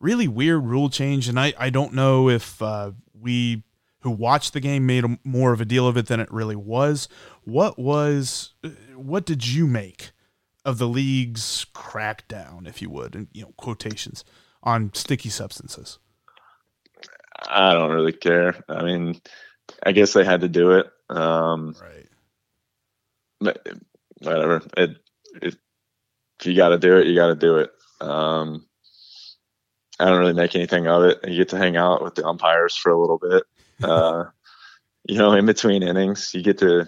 really 0.00 0.26
weird 0.26 0.64
rule 0.64 0.90
change, 0.90 1.28
and 1.28 1.38
I 1.38 1.52
I 1.58 1.70
don't 1.70 1.94
know 1.94 2.28
if 2.28 2.60
uh, 2.60 2.92
we 3.18 3.62
who 4.00 4.10
watched 4.10 4.54
the 4.54 4.60
game 4.60 4.86
made 4.86 5.04
a, 5.04 5.18
more 5.24 5.52
of 5.52 5.60
a 5.60 5.64
deal 5.64 5.86
of 5.86 5.96
it 5.96 6.06
than 6.06 6.20
it 6.20 6.32
really 6.32 6.56
was. 6.56 7.08
What 7.44 7.78
was 7.78 8.54
what 8.94 9.24
did 9.24 9.46
you 9.46 9.66
make 9.66 10.10
of 10.64 10.78
the 10.78 10.88
league's 10.88 11.66
crackdown, 11.74 12.66
if 12.66 12.82
you 12.82 12.90
would, 12.90 13.14
and 13.14 13.28
you 13.32 13.42
know 13.42 13.54
quotations 13.56 14.24
on 14.62 14.92
sticky 14.94 15.28
substances? 15.28 15.98
I 17.48 17.72
don't 17.72 17.92
really 17.92 18.12
care. 18.12 18.62
I 18.68 18.82
mean, 18.82 19.20
I 19.82 19.92
guess 19.92 20.12
they 20.12 20.24
had 20.24 20.42
to 20.42 20.48
do 20.48 20.72
it. 20.72 20.90
Um, 21.08 21.74
right. 23.40 23.56
Whatever. 24.20 24.62
It, 24.76 24.96
it, 25.42 25.56
if 26.38 26.46
you 26.46 26.54
got 26.54 26.70
to 26.70 26.78
do 26.78 26.98
it, 26.98 27.06
you 27.06 27.14
got 27.14 27.28
to 27.28 27.34
do 27.34 27.56
it. 27.56 27.70
Um, 28.00 28.66
I 30.00 30.06
don't 30.06 30.18
really 30.18 30.32
make 30.32 30.54
anything 30.54 30.86
of 30.86 31.04
it. 31.04 31.28
You 31.28 31.36
get 31.36 31.50
to 31.50 31.58
hang 31.58 31.76
out 31.76 32.02
with 32.02 32.14
the 32.14 32.26
umpires 32.26 32.74
for 32.74 32.90
a 32.90 33.00
little 33.00 33.18
bit. 33.18 33.44
Uh, 33.82 34.24
you 35.08 35.16
know, 35.16 35.32
in 35.32 35.46
between 35.46 35.82
innings, 35.82 36.34
you 36.34 36.42
get 36.42 36.58
to 36.58 36.86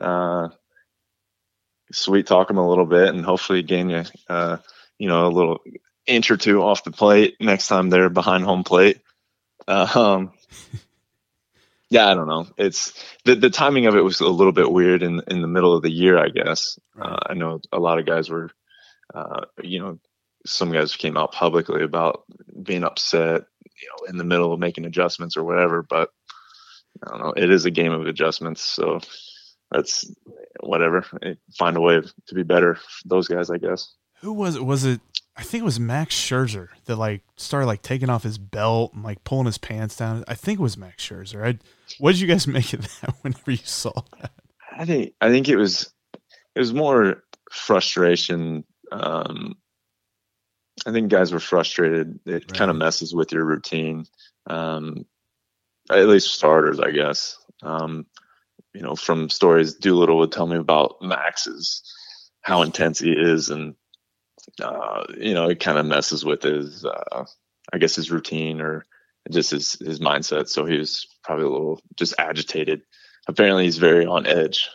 uh, 0.00 0.48
sweet 1.92 2.26
talk 2.26 2.48
them 2.48 2.58
a 2.58 2.68
little 2.68 2.84
bit, 2.84 3.14
and 3.14 3.24
hopefully 3.24 3.62
gain 3.62 3.90
you, 3.90 4.02
uh, 4.28 4.56
you 4.98 5.06
know, 5.06 5.28
a 5.28 5.30
little 5.30 5.60
inch 6.04 6.32
or 6.32 6.36
two 6.36 6.60
off 6.60 6.82
the 6.82 6.90
plate 6.90 7.36
next 7.38 7.68
time 7.68 7.90
they're 7.90 8.10
behind 8.10 8.42
home 8.42 8.64
plate. 8.64 9.00
um, 9.68 10.32
yeah, 11.90 12.08
I 12.08 12.14
don't 12.14 12.26
know. 12.26 12.48
It's 12.56 12.92
the 13.24 13.36
the 13.36 13.50
timing 13.50 13.86
of 13.86 13.94
it 13.94 14.02
was 14.02 14.20
a 14.20 14.26
little 14.26 14.52
bit 14.52 14.72
weird 14.72 15.04
in 15.04 15.22
in 15.28 15.42
the 15.42 15.48
middle 15.48 15.76
of 15.76 15.82
the 15.82 15.92
year, 15.92 16.18
I 16.18 16.28
guess. 16.28 16.78
Uh, 17.00 17.18
I 17.26 17.34
know 17.34 17.60
a 17.70 17.78
lot 17.78 18.00
of 18.00 18.06
guys 18.06 18.28
were, 18.28 18.50
uh, 19.14 19.42
you 19.62 19.78
know, 19.78 19.98
some 20.46 20.72
guys 20.72 20.96
came 20.96 21.16
out 21.16 21.32
publicly 21.32 21.82
about 21.82 22.24
being 22.62 22.84
upset, 22.84 23.42
you 23.64 23.88
know, 23.88 24.06
in 24.08 24.18
the 24.18 24.24
middle 24.24 24.52
of 24.52 24.60
making 24.60 24.84
adjustments 24.84 25.36
or 25.36 25.44
whatever. 25.44 25.82
But 25.82 26.10
I 27.04 27.10
don't 27.10 27.20
know. 27.20 27.34
It 27.36 27.50
is 27.50 27.64
a 27.64 27.70
game 27.70 27.92
of 27.92 28.06
adjustments, 28.06 28.62
so 28.62 29.00
that's 29.70 30.10
whatever. 30.60 31.04
Find 31.58 31.76
a 31.76 31.80
way 31.80 32.00
to 32.26 32.34
be 32.34 32.42
better. 32.42 32.78
those 33.04 33.28
guys, 33.28 33.50
I 33.50 33.58
guess. 33.58 33.94
Who 34.20 34.32
was 34.32 34.56
it? 34.56 34.64
Was 34.64 34.84
it? 34.84 35.00
I 35.36 35.42
think 35.42 35.62
it 35.62 35.64
was 35.64 35.80
Max 35.80 36.14
Scherzer 36.14 36.68
that 36.84 36.96
like 36.96 37.22
started 37.36 37.66
like 37.66 37.82
taking 37.82 38.10
off 38.10 38.22
his 38.22 38.38
belt 38.38 38.92
and 38.92 39.02
like 39.02 39.24
pulling 39.24 39.46
his 39.46 39.58
pants 39.58 39.96
down. 39.96 40.24
I 40.28 40.34
think 40.34 40.60
it 40.60 40.62
was 40.62 40.76
Max 40.76 41.06
Scherzer. 41.08 41.44
I, 41.44 41.58
what 41.98 42.12
did 42.12 42.20
you 42.20 42.28
guys 42.28 42.46
make 42.46 42.72
of 42.72 42.82
that 43.00 43.14
whenever 43.22 43.50
you 43.50 43.56
saw 43.58 43.92
that? 44.20 44.32
I 44.76 44.84
think 44.84 45.14
I 45.20 45.30
think 45.30 45.48
it 45.48 45.56
was 45.56 45.92
it 46.54 46.60
was 46.60 46.72
more 46.72 47.22
frustration. 47.50 48.64
Um, 48.90 49.54
I 50.86 50.92
think 50.92 51.10
guys 51.10 51.32
were 51.32 51.40
frustrated. 51.40 52.20
It 52.26 52.32
right. 52.32 52.52
kind 52.52 52.70
of 52.70 52.76
messes 52.76 53.14
with 53.14 53.32
your 53.32 53.44
routine. 53.44 54.06
Um, 54.46 55.06
at 55.90 56.08
least 56.08 56.34
starters, 56.34 56.80
I 56.80 56.90
guess. 56.90 57.36
Um, 57.62 58.06
you 58.74 58.82
know, 58.82 58.94
from 58.96 59.28
stories 59.28 59.74
Doolittle 59.74 60.18
would 60.18 60.32
tell 60.32 60.46
me 60.46 60.56
about 60.56 60.96
Max's, 61.02 61.82
how 62.40 62.62
intense 62.62 62.98
he 62.98 63.12
is, 63.12 63.50
and 63.50 63.74
uh, 64.60 65.04
you 65.18 65.34
know, 65.34 65.48
it 65.48 65.60
kind 65.60 65.78
of 65.78 65.86
messes 65.86 66.24
with 66.24 66.42
his, 66.42 66.84
uh, 66.84 67.24
I 67.72 67.78
guess, 67.78 67.94
his 67.94 68.10
routine 68.10 68.60
or 68.60 68.84
just 69.30 69.50
his 69.50 69.74
his 69.74 70.00
mindset. 70.00 70.48
So 70.48 70.64
he 70.64 70.78
was 70.78 71.06
probably 71.22 71.44
a 71.44 71.50
little 71.50 71.80
just 71.96 72.14
agitated. 72.18 72.82
Apparently, 73.28 73.64
he's 73.64 73.78
very 73.78 74.06
on 74.06 74.26
edge 74.26 74.68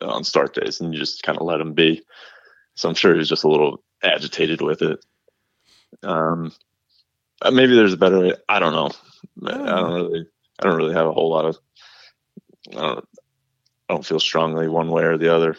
on 0.00 0.24
start 0.24 0.54
days, 0.54 0.80
and 0.80 0.92
you 0.92 0.98
just 0.98 1.22
kind 1.22 1.38
of 1.38 1.46
let 1.46 1.60
him 1.60 1.74
be. 1.74 2.02
So 2.76 2.88
I'm 2.88 2.94
sure 2.94 3.12
he 3.12 3.18
was 3.18 3.28
just 3.28 3.44
a 3.44 3.48
little 3.48 3.84
agitated 4.02 4.60
with 4.60 4.82
it. 4.82 5.04
Um, 6.02 6.52
uh, 7.42 7.50
maybe 7.50 7.74
there's 7.74 7.92
a 7.92 7.98
better 7.98 8.20
way. 8.20 8.32
I 8.48 8.58
don't 8.58 8.72
know. 8.72 8.90
I 9.46 9.80
don't 9.80 9.94
really. 9.94 10.26
I 10.60 10.64
don't 10.64 10.76
really 10.76 10.94
have 10.94 11.06
a 11.06 11.12
whole 11.12 11.30
lot 11.30 11.46
of. 11.46 11.58
I 12.72 12.80
don't. 12.80 13.08
I 13.88 13.94
don't 13.94 14.06
feel 14.06 14.20
strongly 14.20 14.68
one 14.68 14.90
way 14.90 15.04
or 15.04 15.18
the 15.18 15.34
other. 15.34 15.56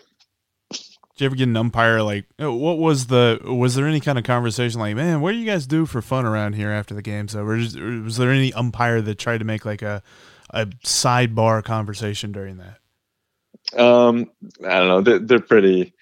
Did 0.72 1.22
you 1.22 1.26
ever 1.28 1.36
get 1.36 1.48
an 1.48 1.56
umpire 1.56 2.02
like 2.02 2.26
uh, 2.42 2.52
what 2.52 2.78
was 2.78 3.08
the 3.08 3.40
was 3.44 3.76
there 3.76 3.88
any 3.88 4.02
kind 4.02 4.18
of 4.18 4.26
conversation 4.26 4.82
like 4.82 4.98
man 4.98 5.22
what 5.22 5.32
do 5.32 5.38
you 5.38 5.46
guys 5.46 5.66
do 5.66 5.86
for 5.86 6.02
fun 6.02 6.26
around 6.26 6.56
here 6.56 6.72
after 6.72 6.94
the 6.94 7.02
game's 7.02 7.36
over? 7.36 7.56
Was 7.56 8.18
there 8.18 8.32
any 8.32 8.52
umpire 8.52 9.00
that 9.02 9.18
tried 9.18 9.38
to 9.38 9.46
make 9.46 9.64
like 9.64 9.82
a 9.82 10.04
a 10.50 10.66
sidebar 10.84 11.64
conversation 11.64 12.34
during 12.34 12.58
that? 12.58 12.80
Um, 13.80 14.30
I 14.64 14.80
don't 14.80 14.88
know. 14.88 15.02
They're, 15.02 15.20
they're 15.20 15.40
pretty. 15.40 15.95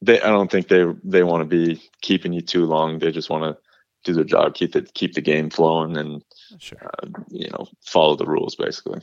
They 0.00 0.20
I 0.20 0.28
don't 0.28 0.50
think 0.50 0.68
they 0.68 0.84
they 1.04 1.22
want 1.22 1.40
to 1.42 1.44
be 1.44 1.82
keeping 2.02 2.32
you 2.32 2.40
too 2.40 2.66
long. 2.66 2.98
They 2.98 3.10
just 3.10 3.30
want 3.30 3.44
to 3.44 3.60
do 4.04 4.14
their 4.14 4.24
job, 4.24 4.54
keep 4.54 4.72
the 4.72 4.82
keep 4.82 5.14
the 5.14 5.20
game 5.20 5.50
flowing, 5.50 5.96
and 5.96 6.22
sure. 6.58 6.78
uh, 7.02 7.08
you 7.28 7.48
know 7.50 7.66
follow 7.84 8.16
the 8.16 8.26
rules 8.26 8.54
basically. 8.54 9.00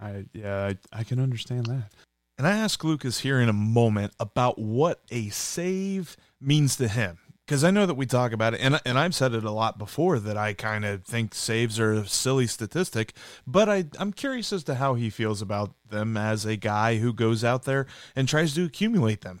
I 0.00 0.24
yeah, 0.32 0.72
I, 0.92 1.00
I 1.00 1.04
can 1.04 1.20
understand 1.20 1.66
that. 1.66 1.92
And 2.36 2.46
I 2.46 2.52
ask 2.52 2.84
Lucas 2.84 3.20
here 3.20 3.40
in 3.40 3.48
a 3.48 3.54
moment 3.54 4.12
about 4.20 4.58
what 4.58 5.00
a 5.10 5.28
save 5.30 6.16
means 6.40 6.76
to 6.76 6.86
him. 6.86 7.18
Because 7.44 7.64
I 7.64 7.70
know 7.70 7.86
that 7.86 7.94
we 7.94 8.04
talk 8.04 8.32
about 8.32 8.52
it, 8.52 8.60
and, 8.60 8.78
and 8.84 8.98
I've 8.98 9.14
said 9.14 9.32
it 9.32 9.42
a 9.42 9.50
lot 9.50 9.78
before 9.78 10.18
that 10.18 10.36
I 10.36 10.52
kind 10.52 10.84
of 10.84 11.04
think 11.04 11.34
saves 11.34 11.80
are 11.80 11.92
a 11.92 12.06
silly 12.06 12.46
statistic, 12.46 13.14
but 13.46 13.70
I, 13.70 13.86
I'm 13.98 14.12
curious 14.12 14.52
as 14.52 14.64
to 14.64 14.74
how 14.74 14.94
he 14.94 15.08
feels 15.08 15.40
about 15.40 15.74
them 15.88 16.18
as 16.18 16.44
a 16.44 16.56
guy 16.56 16.98
who 16.98 17.14
goes 17.14 17.44
out 17.44 17.64
there 17.64 17.86
and 18.14 18.28
tries 18.28 18.54
to 18.54 18.64
accumulate 18.64 19.22
them. 19.22 19.40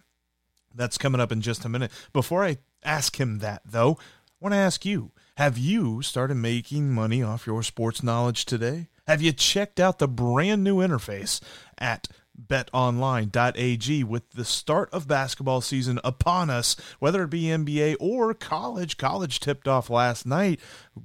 That's 0.74 0.98
coming 0.98 1.20
up 1.20 1.32
in 1.32 1.40
just 1.40 1.64
a 1.64 1.68
minute. 1.68 1.90
Before 2.12 2.44
I 2.44 2.58
ask 2.84 3.18
him 3.18 3.38
that, 3.38 3.62
though, 3.64 3.98
I 4.00 4.34
want 4.40 4.52
to 4.54 4.58
ask 4.58 4.84
you 4.84 5.12
have 5.36 5.56
you 5.56 6.02
started 6.02 6.34
making 6.34 6.90
money 6.90 7.22
off 7.22 7.46
your 7.46 7.62
sports 7.62 8.02
knowledge 8.02 8.44
today? 8.44 8.88
Have 9.06 9.22
you 9.22 9.32
checked 9.32 9.80
out 9.80 9.98
the 9.98 10.08
brand 10.08 10.64
new 10.64 10.78
interface 10.78 11.40
at 11.78 12.08
betonline.ag 12.46 14.04
with 14.04 14.30
the 14.30 14.44
start 14.44 14.88
of 14.92 15.08
basketball 15.08 15.60
season 15.60 16.00
upon 16.04 16.50
us, 16.50 16.76
whether 16.98 17.24
it 17.24 17.30
be 17.30 17.44
NBA 17.44 17.96
or 17.98 18.34
college. 18.34 18.96
College 18.96 19.40
tipped 19.40 19.66
off 19.66 19.90
last 19.90 20.26
night. 20.26 20.60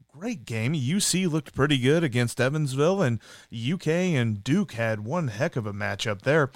Great 0.07 0.45
game. 0.45 0.73
UC 0.73 1.29
looked 1.29 1.55
pretty 1.55 1.77
good 1.77 2.03
against 2.03 2.39
Evansville, 2.39 3.01
and 3.01 3.19
UK 3.51 3.87
and 3.87 4.43
Duke 4.43 4.73
had 4.73 5.01
one 5.01 5.29
heck 5.29 5.55
of 5.55 5.65
a 5.65 5.73
matchup 5.73 6.21
there. 6.21 6.51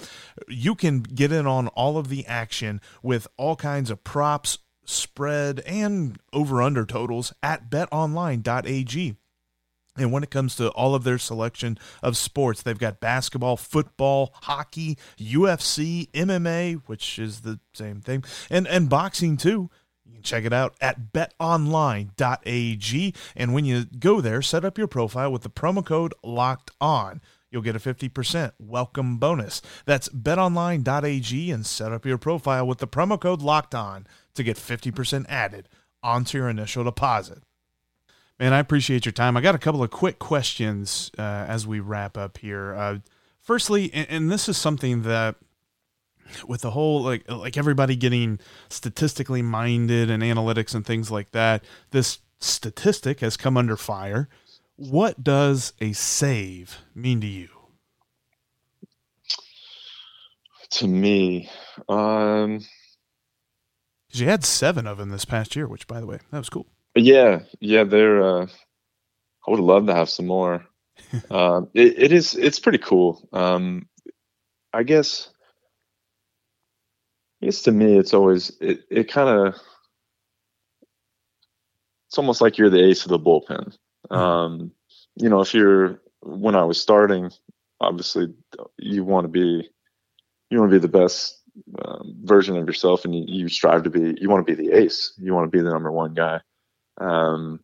You 0.48 0.74
can 0.74 1.00
get 1.00 1.32
in 1.32 1.46
on 1.46 1.68
all 1.68 1.98
of 1.98 2.08
the 2.08 2.26
action 2.26 2.80
with 3.02 3.26
all 3.36 3.56
kinds 3.56 3.90
of 3.90 4.04
props, 4.04 4.58
spread, 4.84 5.60
and 5.60 6.18
over 6.32 6.62
under 6.62 6.86
totals 6.86 7.32
at 7.42 7.70
betonline.ag. 7.70 9.16
And 9.98 10.12
when 10.12 10.22
it 10.22 10.30
comes 10.30 10.56
to 10.56 10.68
all 10.70 10.94
of 10.94 11.04
their 11.04 11.18
selection 11.18 11.78
of 12.02 12.16
sports, 12.16 12.62
they've 12.62 12.78
got 12.78 13.00
basketball, 13.00 13.56
football, 13.56 14.34
hockey, 14.42 14.96
UFC, 15.18 16.10
MMA, 16.12 16.82
which 16.86 17.18
is 17.18 17.40
the 17.40 17.60
same 17.74 18.00
thing, 18.00 18.24
and, 18.50 18.66
and 18.68 18.88
boxing 18.88 19.36
too. 19.36 19.70
You 20.04 20.14
can 20.14 20.22
check 20.22 20.44
it 20.44 20.52
out 20.52 20.74
at 20.80 21.12
betonline.ag. 21.12 22.14
And 23.36 23.52
when 23.54 23.64
you 23.64 23.84
go 23.84 24.20
there, 24.20 24.40
set 24.40 24.64
up 24.64 24.78
your 24.78 24.88
profile 24.88 25.30
with 25.30 25.42
the 25.42 25.50
promo 25.50 25.84
code 25.84 26.14
locked 26.24 26.70
on. 26.80 27.20
You'll 27.50 27.62
get 27.62 27.76
a 27.76 27.80
50% 27.80 28.52
welcome 28.58 29.18
bonus. 29.18 29.62
That's 29.86 30.08
betonline.ag 30.10 31.50
and 31.50 31.66
set 31.66 31.92
up 31.92 32.06
your 32.06 32.18
profile 32.18 32.66
with 32.66 32.78
the 32.78 32.88
promo 32.88 33.20
code 33.20 33.42
locked 33.42 33.74
on 33.74 34.06
to 34.34 34.42
get 34.42 34.56
50% 34.56 35.26
added 35.28 35.68
onto 36.02 36.38
your 36.38 36.48
initial 36.48 36.84
deposit. 36.84 37.42
Man, 38.38 38.52
I 38.52 38.60
appreciate 38.60 39.04
your 39.04 39.12
time. 39.12 39.36
I 39.36 39.40
got 39.40 39.56
a 39.56 39.58
couple 39.58 39.82
of 39.82 39.90
quick 39.90 40.18
questions 40.20 41.10
uh, 41.18 41.22
as 41.22 41.66
we 41.66 41.80
wrap 41.80 42.16
up 42.16 42.38
here. 42.38 42.72
Uh, 42.74 42.98
firstly, 43.40 43.90
and, 43.92 44.06
and, 44.08 44.30
this 44.30 44.48
is 44.48 44.56
something 44.56 45.02
that 45.02 45.34
with 46.46 46.60
the 46.60 46.70
whole 46.70 47.02
like 47.02 47.28
like 47.28 47.56
everybody 47.56 47.96
getting 47.96 48.38
statistically 48.68 49.42
minded 49.42 50.08
and 50.10 50.22
analytics 50.22 50.74
and 50.74 50.86
things 50.86 51.10
like 51.10 51.32
that, 51.32 51.64
this 51.90 52.20
statistic 52.38 53.20
has 53.20 53.36
come 53.36 53.56
under 53.56 53.76
fire. 53.76 54.28
What 54.76 55.24
does 55.24 55.72
a 55.80 55.92
save 55.92 56.78
mean 56.94 57.20
to 57.22 57.26
you? 57.26 57.48
To 60.70 60.86
me, 60.86 61.50
um, 61.88 62.58
because 64.06 64.20
you 64.20 64.28
had 64.28 64.44
seven 64.44 64.86
of 64.86 64.98
them 64.98 65.08
this 65.08 65.24
past 65.24 65.56
year, 65.56 65.66
which, 65.66 65.86
by 65.88 65.98
the 65.98 66.06
way, 66.06 66.18
that 66.30 66.38
was 66.38 66.50
cool. 66.50 66.66
Yeah, 66.98 67.40
yeah, 67.60 67.84
they're. 67.84 68.22
Uh, 68.22 68.46
I 69.46 69.50
would 69.50 69.60
love 69.60 69.86
to 69.86 69.94
have 69.94 70.10
some 70.10 70.26
more. 70.26 70.66
uh, 71.30 71.62
it, 71.74 71.98
it 71.98 72.12
is. 72.12 72.34
It's 72.34 72.58
pretty 72.58 72.78
cool. 72.78 73.26
Um, 73.32 73.88
I 74.72 74.82
guess. 74.82 75.30
I 77.42 77.46
guess 77.46 77.62
to 77.62 77.72
me, 77.72 77.96
it's 77.96 78.14
always 78.14 78.52
it. 78.60 78.80
It 78.90 79.10
kind 79.10 79.28
of. 79.28 79.54
It's 82.08 82.18
almost 82.18 82.40
like 82.40 82.58
you're 82.58 82.70
the 82.70 82.84
ace 82.84 83.04
of 83.04 83.10
the 83.10 83.18
bullpen. 83.18 83.76
Hmm. 84.10 84.14
Um, 84.14 84.72
you 85.16 85.28
know, 85.28 85.40
if 85.40 85.54
you're 85.54 86.00
when 86.22 86.56
I 86.56 86.64
was 86.64 86.80
starting, 86.80 87.30
obviously 87.80 88.34
you 88.78 89.04
want 89.04 89.24
to 89.24 89.28
be, 89.28 89.68
you 90.50 90.58
want 90.58 90.70
to 90.72 90.78
be 90.78 90.80
the 90.80 90.88
best 90.88 91.40
um, 91.84 92.16
version 92.22 92.56
of 92.56 92.66
yourself, 92.66 93.04
and 93.04 93.14
you, 93.14 93.24
you 93.26 93.48
strive 93.48 93.84
to 93.84 93.90
be. 93.90 94.16
You 94.20 94.28
want 94.28 94.46
to 94.46 94.56
be 94.56 94.60
the 94.60 94.76
ace. 94.76 95.12
You 95.18 95.34
want 95.34 95.50
to 95.50 95.56
be 95.56 95.62
the 95.62 95.70
number 95.70 95.92
one 95.92 96.14
guy. 96.14 96.40
Um, 97.00 97.60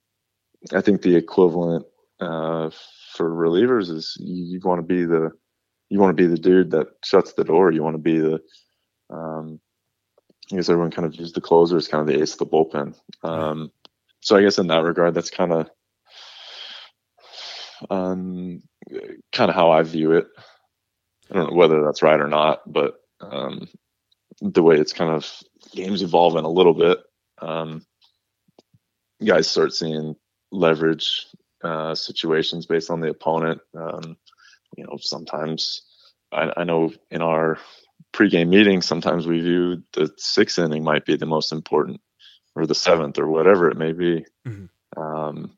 I 0.73 0.81
think 0.81 1.03
the 1.03 1.17
equivalent 1.17 1.85
uh, 2.21 2.71
for 3.13 3.31
relievers 3.31 3.91
is 3.91 4.17
you, 4.19 4.45
you 4.45 4.61
want 4.65 4.79
to 4.79 4.87
be 4.87 5.05
the 5.05 5.31
you 5.91 6.01
want 6.01 6.17
to 6.17 6.23
be 6.23 6.27
the 6.27 6.39
dude 6.39 6.71
that 6.71 6.89
shuts 7.05 7.35
the 7.35 7.45
door. 7.45 7.71
You 7.71 7.83
want 7.83 7.95
to 7.95 8.03
be 8.03 8.19
the 8.19 8.41
um, 9.11 9.61
I 10.53 10.57
guess 10.57 10.69
everyone 10.69 10.91
kind 10.91 11.07
of 11.07 11.13
views 11.13 11.33
the 11.33 11.41
closer 11.41 11.77
as 11.77 11.89
kind 11.89 12.01
of 12.01 12.07
the 12.07 12.21
ace 12.21 12.33
of 12.33 12.39
the 12.39 12.47
bullpen. 12.47 12.95
Um, 13.23 13.71
so 14.21 14.37
I 14.37 14.43
guess 14.43 14.59
in 14.59 14.69
that 14.69 14.85
regard, 14.85 15.15
that's 15.15 15.31
kind 15.31 15.53
of 15.53 15.71
um, 17.91 18.63
kind 19.33 19.51
of 19.51 19.55
how 19.55 19.71
I 19.71 19.83
view 19.83 20.13
it. 20.13 20.27
I 21.31 21.35
don't 21.35 21.51
know 21.51 21.57
whether 21.57 21.85
that's 21.85 22.03
right 22.03 22.21
or 22.21 22.29
not, 22.29 22.61
but 22.71 22.95
um, 23.21 23.69
the 24.41 24.63
way 24.63 24.77
it's 24.77 24.93
kind 24.93 25.11
of 25.11 25.31
games 25.73 26.03
evolving 26.03 26.45
a 26.45 26.51
little 26.51 26.75
bit. 26.75 26.99
Um, 27.41 27.85
guys 29.23 29.49
start 29.49 29.73
seeing 29.73 30.17
leverage 30.51 31.27
uh, 31.63 31.95
situations 31.95 32.67
based 32.67 32.91
on 32.91 33.01
the 33.01 33.09
opponent. 33.09 33.61
Um, 33.77 34.17
you 34.77 34.85
know, 34.85 34.97
sometimes 35.01 35.83
I, 36.33 36.53
I, 36.57 36.65
know 36.65 36.93
in 37.11 37.23
our 37.23 37.59
pregame 38.13 38.49
meetings, 38.49 38.87
sometimes 38.87 39.27
we 39.27 39.41
view 39.41 39.83
the 39.93 40.13
sixth 40.17 40.59
inning 40.59 40.85
might 40.85 41.05
be 41.05 41.17
the 41.17 41.27
most 41.27 41.53
important, 41.53 42.01
or 42.55 42.67
the 42.67 42.75
seventh, 42.75 43.19
or 43.19 43.29
whatever 43.29 43.71
it 43.71 43.77
may 43.77 43.93
be. 43.93 44.27
Mm-hmm. 44.47 45.01
Um, 45.01 45.57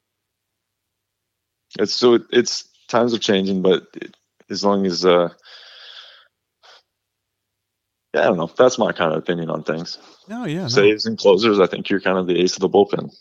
it's 1.79 1.95
so 1.95 2.21
it's 2.31 2.69
times 2.89 3.15
are 3.15 3.19
changing, 3.19 3.63
but 3.63 3.87
it, 3.95 4.17
as 4.49 4.65
long 4.65 4.87
as 4.87 5.05
uh, 5.05 5.31
yeah, 8.15 8.21
I 8.23 8.25
don't 8.25 8.39
know. 8.39 8.51
That's 8.57 8.79
my 8.79 8.93
kind 8.93 9.13
of 9.13 9.19
opinion 9.19 9.51
on 9.51 9.63
things. 9.63 9.99
Oh 10.31 10.45
yeah, 10.45 10.69
saves 10.69 11.05
no. 11.05 11.11
and 11.11 11.19
closers. 11.19 11.61
I 11.61 11.67
think 11.67 11.91
you're 11.91 12.01
kind 12.01 12.19
of 12.19 12.27
the 12.27 12.41
ace 12.41 12.55
of 12.55 12.61
the 12.61 12.69
bullpen. 12.69 13.15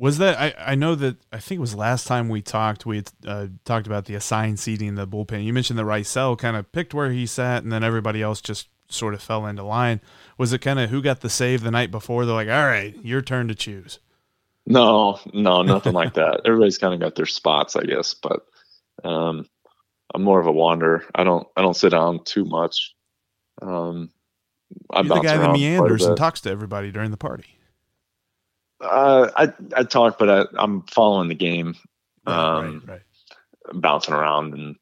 Was 0.00 0.16
that 0.16 0.40
I, 0.40 0.72
I 0.72 0.74
know 0.76 0.94
that 0.94 1.18
I 1.30 1.38
think 1.38 1.58
it 1.58 1.60
was 1.60 1.74
last 1.74 2.06
time 2.06 2.30
we 2.30 2.40
talked 2.40 2.86
we 2.86 2.96
had, 2.96 3.10
uh, 3.26 3.46
talked 3.66 3.86
about 3.86 4.06
the 4.06 4.14
assigned 4.14 4.58
seating 4.58 4.88
in 4.88 4.94
the 4.94 5.06
bullpen. 5.06 5.44
You 5.44 5.52
mentioned 5.52 5.78
that 5.78 5.84
Raisel 5.84 6.38
kind 6.38 6.56
of 6.56 6.72
picked 6.72 6.94
where 6.94 7.10
he 7.10 7.26
sat, 7.26 7.62
and 7.62 7.70
then 7.70 7.84
everybody 7.84 8.22
else 8.22 8.40
just 8.40 8.68
sort 8.88 9.12
of 9.12 9.22
fell 9.22 9.46
into 9.46 9.62
line. 9.62 10.00
Was 10.38 10.54
it 10.54 10.60
kind 10.60 10.80
of 10.80 10.88
who 10.88 11.02
got 11.02 11.20
the 11.20 11.28
save 11.28 11.62
the 11.62 11.70
night 11.70 11.90
before? 11.90 12.24
They're 12.24 12.34
like, 12.34 12.48
all 12.48 12.66
right, 12.66 12.96
your 13.04 13.20
turn 13.20 13.48
to 13.48 13.54
choose. 13.54 13.98
No, 14.66 15.18
no, 15.34 15.60
nothing 15.60 15.92
like 15.92 16.14
that. 16.14 16.40
Everybody's 16.46 16.78
kind 16.78 16.94
of 16.94 17.00
got 17.00 17.14
their 17.14 17.26
spots, 17.26 17.76
I 17.76 17.82
guess, 17.82 18.14
but 18.14 18.46
um, 19.04 19.46
I'm 20.14 20.22
more 20.22 20.40
of 20.40 20.46
a 20.46 20.52
wanderer. 20.52 21.04
I 21.14 21.24
don't 21.24 21.46
I 21.56 21.60
don't 21.60 21.76
sit 21.76 21.90
down 21.90 22.24
too 22.24 22.46
much. 22.46 22.94
Um, 23.60 24.10
I 24.90 25.02
You're 25.02 25.16
the 25.16 25.20
guy 25.20 25.36
that 25.36 25.52
meanders 25.52 26.06
and 26.06 26.16
talks 26.16 26.40
to 26.42 26.50
everybody 26.50 26.90
during 26.90 27.10
the 27.10 27.18
party. 27.18 27.59
Uh, 28.80 29.30
I 29.36 29.52
I 29.76 29.82
talk, 29.84 30.18
but 30.18 30.50
I, 30.58 30.62
am 30.62 30.82
following 30.82 31.28
the 31.28 31.34
game, 31.34 31.74
um, 32.26 32.82
right, 32.86 33.00
right. 33.66 33.80
bouncing 33.80 34.14
around, 34.14 34.54
and 34.54 34.76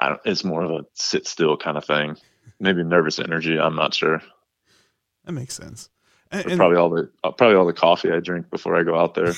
I 0.00 0.16
it's 0.24 0.44
more 0.44 0.62
of 0.62 0.70
a 0.70 0.86
sit 0.94 1.26
still 1.26 1.56
kind 1.56 1.76
of 1.76 1.84
thing. 1.84 2.16
Maybe 2.58 2.82
nervous 2.82 3.18
energy. 3.18 3.58
I'm 3.58 3.76
not 3.76 3.94
sure. 3.94 4.22
That 5.24 5.32
makes 5.32 5.54
sense. 5.54 5.88
And, 6.30 6.46
and 6.46 6.58
probably 6.58 6.76
all 6.76 6.90
the 6.90 7.10
uh, 7.24 7.30
probably 7.32 7.56
all 7.56 7.66
the 7.66 7.72
coffee 7.72 8.12
I 8.12 8.20
drink 8.20 8.50
before 8.50 8.76
I 8.76 8.82
go 8.82 8.98
out 8.98 9.14
there. 9.14 9.32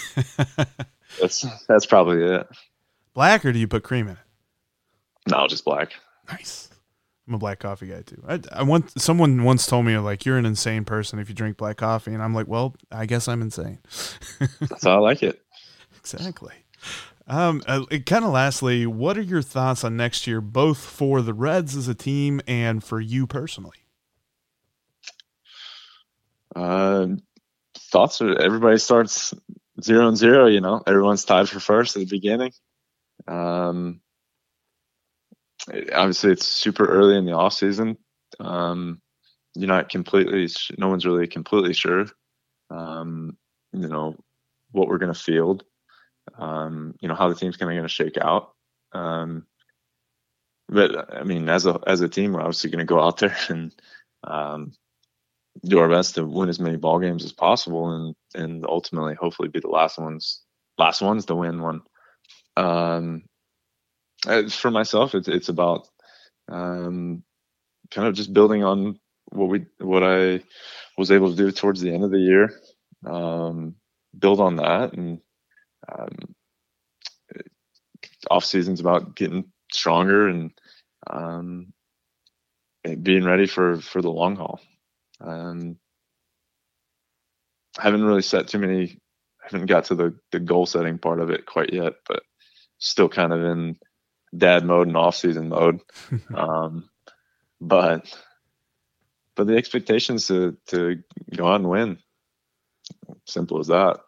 that's 1.20 1.46
that's 1.66 1.86
probably 1.86 2.24
it. 2.24 2.46
Black 3.14 3.44
or 3.44 3.52
do 3.52 3.58
you 3.58 3.68
put 3.68 3.82
cream 3.82 4.08
in 4.08 4.14
it? 4.14 5.30
No, 5.30 5.46
just 5.46 5.64
black. 5.64 5.92
Nice. 6.30 6.68
I'm 7.26 7.34
a 7.34 7.38
black 7.38 7.60
coffee 7.60 7.86
guy 7.86 8.02
too. 8.02 8.22
I, 8.26 8.40
I 8.50 8.62
want 8.64 9.00
someone 9.00 9.44
once 9.44 9.66
told 9.66 9.86
me 9.86 9.96
like 9.98 10.26
you're 10.26 10.38
an 10.38 10.46
insane 10.46 10.84
person 10.84 11.18
if 11.18 11.28
you 11.28 11.34
drink 11.34 11.56
black 11.56 11.76
coffee, 11.76 12.12
and 12.12 12.22
I'm 12.22 12.34
like, 12.34 12.48
well, 12.48 12.74
I 12.90 13.06
guess 13.06 13.28
I'm 13.28 13.42
insane. 13.42 13.78
That's 14.60 14.84
how 14.84 14.96
I 14.96 14.98
like 14.98 15.22
it. 15.22 15.40
Exactly. 15.98 16.52
Um, 17.28 17.62
uh, 17.66 17.84
kind 18.04 18.24
of 18.24 18.32
lastly, 18.32 18.86
what 18.86 19.16
are 19.16 19.22
your 19.22 19.42
thoughts 19.42 19.84
on 19.84 19.96
next 19.96 20.26
year, 20.26 20.40
both 20.40 20.78
for 20.78 21.22
the 21.22 21.32
Reds 21.32 21.76
as 21.76 21.88
a 21.88 21.94
team 21.94 22.40
and 22.46 22.82
for 22.82 23.00
you 23.00 23.26
personally? 23.26 23.78
Uh, 26.54 27.06
thoughts 27.74 28.20
are 28.20 28.38
everybody 28.38 28.76
starts 28.78 29.32
zero 29.80 30.08
and 30.08 30.16
zero. 30.16 30.46
You 30.46 30.60
know, 30.60 30.82
everyone's 30.86 31.24
tied 31.24 31.48
for 31.48 31.60
first 31.60 31.96
at 31.96 32.00
the 32.00 32.06
beginning. 32.06 32.52
Um, 33.26 34.01
obviously 35.68 36.32
it's 36.32 36.46
super 36.46 36.86
early 36.86 37.16
in 37.16 37.24
the 37.24 37.32
off 37.32 37.54
season. 37.54 37.96
Um, 38.40 39.00
you're 39.54 39.68
not 39.68 39.88
completely, 39.88 40.48
no 40.78 40.88
one's 40.88 41.06
really 41.06 41.26
completely 41.26 41.74
sure, 41.74 42.06
um, 42.70 43.36
you 43.72 43.88
know, 43.88 44.16
what 44.70 44.88
we're 44.88 44.98
going 44.98 45.12
to 45.12 45.18
field, 45.18 45.64
um, 46.38 46.94
you 47.00 47.08
know, 47.08 47.14
how 47.14 47.28
the 47.28 47.34
team's 47.34 47.56
kind 47.56 47.70
of 47.70 47.74
going 47.74 47.82
to 47.82 47.88
shake 47.88 48.16
out. 48.16 48.52
Um, 48.92 49.46
but 50.68 51.14
I 51.14 51.22
mean, 51.24 51.48
as 51.48 51.66
a, 51.66 51.78
as 51.86 52.00
a 52.00 52.08
team, 52.08 52.32
we're 52.32 52.40
obviously 52.40 52.70
going 52.70 52.78
to 52.78 52.84
go 52.86 53.00
out 53.00 53.18
there 53.18 53.36
and, 53.48 53.74
um, 54.24 54.72
do 55.64 55.78
our 55.80 55.88
best 55.88 56.14
to 56.14 56.24
win 56.24 56.48
as 56.48 56.58
many 56.58 56.78
ball 56.78 56.98
games 56.98 57.24
as 57.24 57.32
possible 57.32 57.90
and, 57.90 58.14
and 58.34 58.64
ultimately 58.66 59.14
hopefully 59.14 59.48
be 59.48 59.60
the 59.60 59.68
last 59.68 59.98
ones, 59.98 60.40
last 60.78 61.02
ones 61.02 61.26
to 61.26 61.34
win 61.34 61.60
one. 61.60 61.82
Uh, 64.26 64.48
for 64.48 64.70
myself, 64.70 65.14
it's 65.14 65.28
it's 65.28 65.48
about 65.48 65.88
um, 66.48 67.22
kind 67.90 68.08
of 68.08 68.14
just 68.14 68.32
building 68.32 68.64
on 68.64 68.98
what 69.30 69.48
we 69.48 69.66
what 69.78 70.02
I 70.02 70.42
was 70.96 71.10
able 71.10 71.30
to 71.30 71.36
do 71.36 71.50
towards 71.50 71.80
the 71.80 71.92
end 71.92 72.04
of 72.04 72.10
the 72.10 72.18
year. 72.18 72.60
Um, 73.04 73.76
build 74.16 74.40
on 74.40 74.56
that, 74.56 74.92
and 74.92 75.20
um, 75.90 76.34
off 78.30 78.44
season's 78.44 78.80
about 78.80 79.16
getting 79.16 79.50
stronger 79.72 80.28
and, 80.28 80.52
um, 81.10 81.72
being 83.02 83.24
ready 83.24 83.46
for 83.46 83.80
for 83.80 84.02
the 84.02 84.10
long 84.10 84.36
haul. 84.36 84.60
Um, 85.20 85.76
I 87.78 87.82
haven't 87.82 88.04
really 88.04 88.22
set 88.22 88.48
too 88.48 88.58
many. 88.58 88.98
I 89.40 89.46
haven't 89.50 89.66
got 89.66 89.86
to 89.86 89.94
the 89.94 90.18
the 90.30 90.40
goal 90.40 90.66
setting 90.66 90.98
part 90.98 91.20
of 91.20 91.30
it 91.30 91.46
quite 91.46 91.72
yet, 91.72 91.94
but 92.08 92.22
still 92.78 93.08
kind 93.08 93.32
of 93.32 93.40
in 93.44 93.76
dad 94.36 94.64
mode 94.64 94.88
and 94.88 94.96
off 94.96 95.16
season 95.16 95.48
mode. 95.48 95.80
um, 96.34 96.88
but 97.60 98.16
but 99.34 99.46
the 99.46 99.56
expectations 99.56 100.26
to 100.28 100.56
to 100.66 101.02
go 101.34 101.46
out 101.48 101.56
and 101.60 101.70
win. 101.70 101.98
Simple 103.26 103.60
as 103.60 103.68
that. 103.68 104.00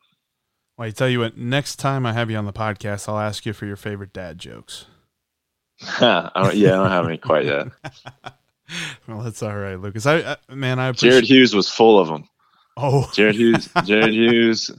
Well, 0.76 0.88
I 0.88 0.90
tell 0.90 1.08
you 1.08 1.20
what, 1.20 1.38
next 1.38 1.76
time 1.76 2.04
I 2.04 2.12
have 2.12 2.30
you 2.30 2.36
on 2.36 2.46
the 2.46 2.52
podcast, 2.52 3.08
I'll 3.08 3.18
ask 3.18 3.46
you 3.46 3.52
for 3.52 3.64
your 3.64 3.76
favorite 3.76 4.12
dad 4.12 4.38
jokes. 4.38 4.86
I 5.80 6.30
don't, 6.34 6.56
yeah, 6.56 6.74
I 6.74 6.82
don't 6.82 6.90
have 6.90 7.06
any 7.06 7.18
quite 7.18 7.44
yet. 7.44 7.68
well, 9.06 9.20
that's 9.20 9.42
all 9.42 9.56
right, 9.56 9.78
Lucas. 9.78 10.04
I, 10.06 10.36
I 10.48 10.54
man, 10.54 10.80
I 10.80 10.88
appreciate- 10.88 11.10
Jared 11.10 11.24
Hughes 11.24 11.54
was 11.54 11.68
full 11.68 11.98
of 11.98 12.08
them. 12.08 12.28
Oh, 12.76 13.08
Jared 13.14 13.36
Hughes. 13.36 13.68
Jared 13.84 14.12
Hughes. 14.12 14.70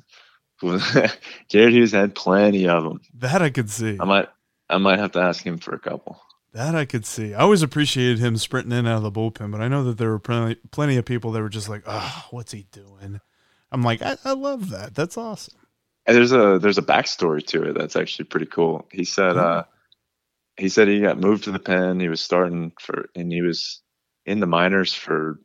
Jared 1.50 1.74
Hughes 1.74 1.92
had 1.94 2.14
plenty 2.14 2.68
of 2.68 2.84
them. 2.84 3.00
That 3.14 3.42
I 3.42 3.50
could 3.50 3.70
see. 3.70 3.98
I 4.00 4.04
might 4.06 4.28
I 4.70 4.78
might 4.78 5.00
have 5.00 5.12
to 5.14 5.20
ask 5.20 5.46
him 5.46 5.58
for 5.58 5.74
a 5.74 5.80
couple. 5.80 6.22
That 6.54 6.74
I 6.74 6.86
could 6.86 7.06
see. 7.06 7.34
I 7.34 7.40
always 7.40 7.62
appreciated 7.62 8.20
him 8.20 8.38
sprinting 8.38 8.78
in 8.78 8.88
out 8.88 9.04
of 9.04 9.04
the 9.04 9.12
bullpen, 9.12 9.52
but 9.52 9.62
I 9.62 9.68
know 9.68 9.84
that 9.84 9.98
there 9.98 10.10
were 10.10 10.20
plenty, 10.20 10.56
plenty 10.72 10.96
of 10.96 11.06
people 11.06 11.32
that 11.32 11.42
were 11.42 11.50
just 11.50 11.68
like, 11.68 11.84
"Oh, 11.86 12.26
what's 12.32 12.54
he 12.54 12.66
doing?" 12.72 13.20
I'm 13.72 13.84
like, 13.84 14.02
I, 14.02 14.16
I 14.24 14.32
love 14.32 14.70
that. 14.70 14.96
That's 14.96 15.18
awesome. 15.18 15.58
And 16.06 16.16
there's 16.16 16.32
a 16.32 16.60
there's 16.60 16.78
a 16.78 16.84
backstory 16.84 17.46
to 17.48 17.64
it 17.64 17.74
that's 17.74 17.98
actually 17.98 18.26
pretty 18.26 18.46
cool. 18.46 18.88
He 18.92 19.04
said, 19.04 19.36
uh, 19.36 19.64
he 20.56 20.70
said 20.70 20.88
he 20.88 21.02
got 21.02 21.20
moved 21.20 21.44
to 21.46 21.52
the 21.52 21.60
pen. 21.60 22.00
He 22.00 22.08
was 22.08 22.22
starting 22.22 22.72
for, 22.80 23.10
and 23.16 23.32
he 23.32 23.42
was 23.42 23.82
in 24.26 24.40
the 24.40 24.48
minors 24.48 24.94
for, 24.94 25.40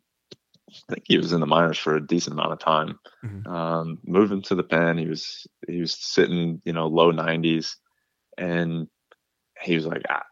I 0.70 0.94
think 0.94 1.04
he 1.08 1.16
was 1.16 1.32
in 1.32 1.40
the 1.40 1.46
minors 1.46 1.78
for 1.78 1.96
a 1.96 2.06
decent 2.06 2.34
amount 2.34 2.52
of 2.52 2.58
time. 2.60 2.98
Mm-hmm. 3.24 3.52
Um, 3.52 3.98
moved 4.04 4.32
him 4.32 4.42
to 4.42 4.54
the 4.54 4.62
pen. 4.62 4.98
He 4.98 5.06
was 5.06 5.46
he 5.66 5.80
was 5.80 5.94
sitting, 5.94 6.60
you 6.64 6.72
know, 6.72 6.86
low 6.86 7.12
90s, 7.12 7.76
and 8.38 8.86
he 9.60 9.74
was 9.74 9.86
like, 9.86 10.02
ah, 10.08 10.24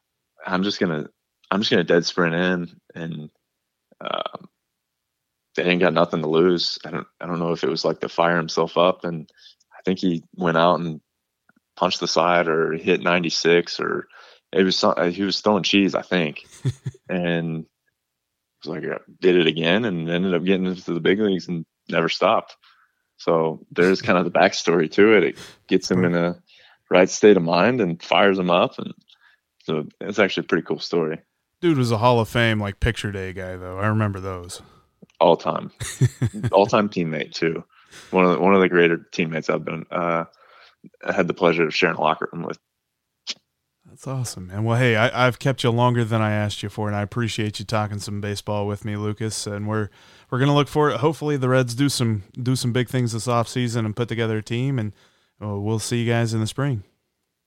I'm 0.46 0.62
just 0.62 0.80
gonna, 0.80 1.08
I'm 1.50 1.60
just 1.60 1.70
gonna 1.70 1.84
dead 1.84 2.04
sprint 2.06 2.34
in, 2.34 2.80
and 2.94 3.30
um, 4.00 4.48
they 5.56 5.64
ain't 5.64 5.80
got 5.80 5.94
nothing 5.94 6.22
to 6.22 6.28
lose. 6.28 6.78
I 6.84 6.90
don't, 6.90 7.06
I 7.20 7.26
don't 7.26 7.40
know 7.40 7.52
if 7.52 7.64
it 7.64 7.70
was 7.70 7.84
like 7.84 8.00
to 8.00 8.08
fire 8.08 8.36
himself 8.36 8.76
up, 8.76 9.04
and 9.04 9.30
I 9.72 9.82
think 9.84 9.98
he 9.98 10.24
went 10.34 10.56
out 10.56 10.80
and 10.80 11.00
punched 11.76 12.00
the 12.00 12.08
side 12.08 12.48
or 12.48 12.72
hit 12.72 13.02
96 13.02 13.78
or 13.78 14.08
it 14.52 14.64
was 14.64 14.76
some, 14.76 15.12
he 15.12 15.22
was 15.22 15.40
throwing 15.40 15.62
cheese, 15.62 15.94
I 15.94 16.02
think, 16.02 16.44
and 17.08 17.66
was 18.64 18.82
like 18.82 18.82
did 19.20 19.36
it 19.36 19.46
again 19.46 19.84
and 19.84 20.10
ended 20.10 20.34
up 20.34 20.44
getting 20.44 20.66
into 20.66 20.92
the 20.92 21.00
big 21.00 21.20
leagues 21.20 21.48
and 21.48 21.64
never 21.88 22.08
stopped. 22.08 22.56
So 23.18 23.64
there's 23.70 24.02
kind 24.02 24.18
of 24.18 24.24
the 24.24 24.36
backstory 24.36 24.90
to 24.92 25.16
it. 25.16 25.24
It 25.24 25.38
gets 25.68 25.90
him 25.90 26.04
in 26.04 26.14
a 26.14 26.40
right 26.90 27.08
state 27.08 27.36
of 27.36 27.42
mind 27.42 27.80
and 27.80 28.02
fires 28.02 28.38
him 28.38 28.50
up 28.50 28.78
and 28.78 28.92
so 29.68 29.86
it's 30.00 30.18
actually 30.18 30.46
a 30.46 30.48
pretty 30.48 30.64
cool 30.64 30.78
story. 30.78 31.20
Dude 31.60 31.76
was 31.76 31.92
a 31.92 31.98
Hall 31.98 32.20
of 32.20 32.28
Fame 32.28 32.58
like 32.58 32.80
picture 32.80 33.12
day 33.12 33.34
guy 33.34 33.56
though. 33.56 33.78
I 33.78 33.88
remember 33.88 34.18
those. 34.18 34.62
All 35.20 35.36
time, 35.36 35.70
all 36.52 36.66
time 36.66 36.88
teammate 36.88 37.34
too. 37.34 37.62
One 38.10 38.24
of 38.24 38.32
the, 38.32 38.40
one 38.40 38.54
of 38.54 38.60
the 38.60 38.68
greater 38.68 38.96
teammates 39.12 39.50
I've 39.50 39.64
been. 39.64 39.84
Uh, 39.90 40.24
I 41.04 41.12
had 41.12 41.28
the 41.28 41.34
pleasure 41.34 41.66
of 41.66 41.74
sharing 41.74 41.96
a 41.96 42.00
locker 42.00 42.30
room 42.32 42.44
with. 42.44 42.58
That's 43.84 44.06
awesome, 44.06 44.46
man. 44.46 44.64
Well, 44.64 44.78
hey, 44.78 44.96
I, 44.96 45.24
have 45.24 45.38
kept 45.38 45.64
you 45.64 45.70
longer 45.70 46.04
than 46.04 46.22
I 46.22 46.30
asked 46.30 46.62
you 46.62 46.68
for, 46.68 46.86
and 46.86 46.96
I 46.96 47.02
appreciate 47.02 47.58
you 47.58 47.64
talking 47.64 47.98
some 47.98 48.20
baseball 48.20 48.66
with 48.66 48.84
me, 48.84 48.96
Lucas. 48.96 49.46
And 49.46 49.66
we're 49.66 49.90
we're 50.30 50.38
gonna 50.38 50.54
look 50.54 50.68
for 50.68 50.90
it. 50.90 51.00
Hopefully, 51.00 51.36
the 51.36 51.48
Reds 51.50 51.74
do 51.74 51.90
some 51.90 52.22
do 52.40 52.56
some 52.56 52.72
big 52.72 52.88
things 52.88 53.12
this 53.12 53.28
off 53.28 53.48
season 53.48 53.84
and 53.84 53.94
put 53.94 54.08
together 54.08 54.38
a 54.38 54.42
team, 54.42 54.78
and 54.78 54.94
uh, 55.42 55.58
we'll 55.58 55.78
see 55.78 56.02
you 56.02 56.10
guys 56.10 56.32
in 56.32 56.40
the 56.40 56.46
spring. 56.46 56.84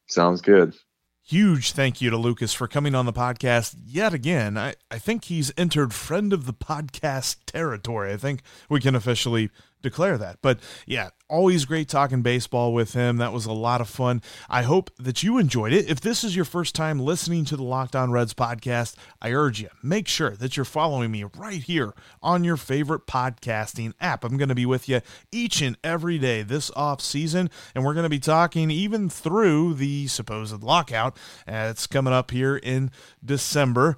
Sounds 0.08 0.42
good. 0.42 0.76
Huge 1.24 1.72
thank 1.72 2.02
you 2.02 2.10
to 2.10 2.18
Lucas 2.18 2.54
for 2.54 2.68
coming 2.68 2.96
on 2.96 3.06
the 3.06 3.14
podcast 3.14 3.76
yet 3.86 4.14
again. 4.14 4.58
I, 4.58 4.76
I 4.90 4.98
think 4.98 5.26
he's 5.26 5.54
entered 5.56 5.94
friend 5.94 6.34
of 6.34 6.46
the 6.46 6.54
podcast 6.54 7.38
territory. 7.46 8.12
I 8.12 8.18
think 8.18 8.42
we 8.70 8.82
can 8.82 8.96
officially 8.96 9.50
declare 9.82 10.18
that. 10.18 10.40
But 10.42 10.60
yeah, 10.86 11.10
always 11.30 11.66
great 11.66 11.88
talking 11.88 12.22
baseball 12.22 12.74
with 12.74 12.94
him. 12.94 13.18
That 13.18 13.34
was 13.34 13.46
a 13.46 13.54
lot 13.54 13.82
of 13.82 13.90
fun. 13.90 14.22
I 14.50 14.64
hope 14.64 14.92
that 14.98 15.24
you 15.24 15.38
enjoyed 15.38 15.74
it. 15.74 15.90
If 15.90 16.02
this 16.02 16.24
is 16.24 16.36
your 16.36 16.46
first 16.46 16.76
time 16.76 17.00
listening 17.00 17.46
to 17.46 17.56
the 17.56 17.64
Locked 17.64 17.96
On 17.96 18.12
Reds 18.12 18.34
podcast, 18.34 18.96
I 19.22 19.32
urge 19.32 19.62
you, 19.62 19.70
make 19.82 20.08
sure 20.08 20.32
that 20.32 20.58
you're 20.58 20.66
following 20.66 21.12
me 21.12 21.24
right 21.38 21.62
here 21.64 21.94
on 22.22 22.44
your 22.44 22.58
favorite 22.58 23.08
podcasting 23.08 23.94
app. 24.02 24.24
I'm 24.24 24.38
going 24.38 24.50
to 24.50 24.56
be 24.56 24.66
with 24.66 24.90
you 24.90 25.02
each 25.32 25.62
and 25.62 25.78
every 25.84 26.18
day 26.18 26.44
this 26.44 26.70
off 26.76 27.02
season, 27.02 27.50
and 27.74 27.86
we're 27.86 27.94
going 27.94 28.04
to 28.04 28.10
be 28.10 28.20
talking 28.20 28.70
even 28.70 29.10
through 29.10 29.76
the 29.76 30.08
supposed 30.08 30.62
lockout. 30.62 31.18
Uh, 31.48 31.72
that's 31.72 31.88
coming 31.88 32.14
up 32.14 32.32
here 32.32 32.58
in 32.58 32.92
December. 33.24 33.98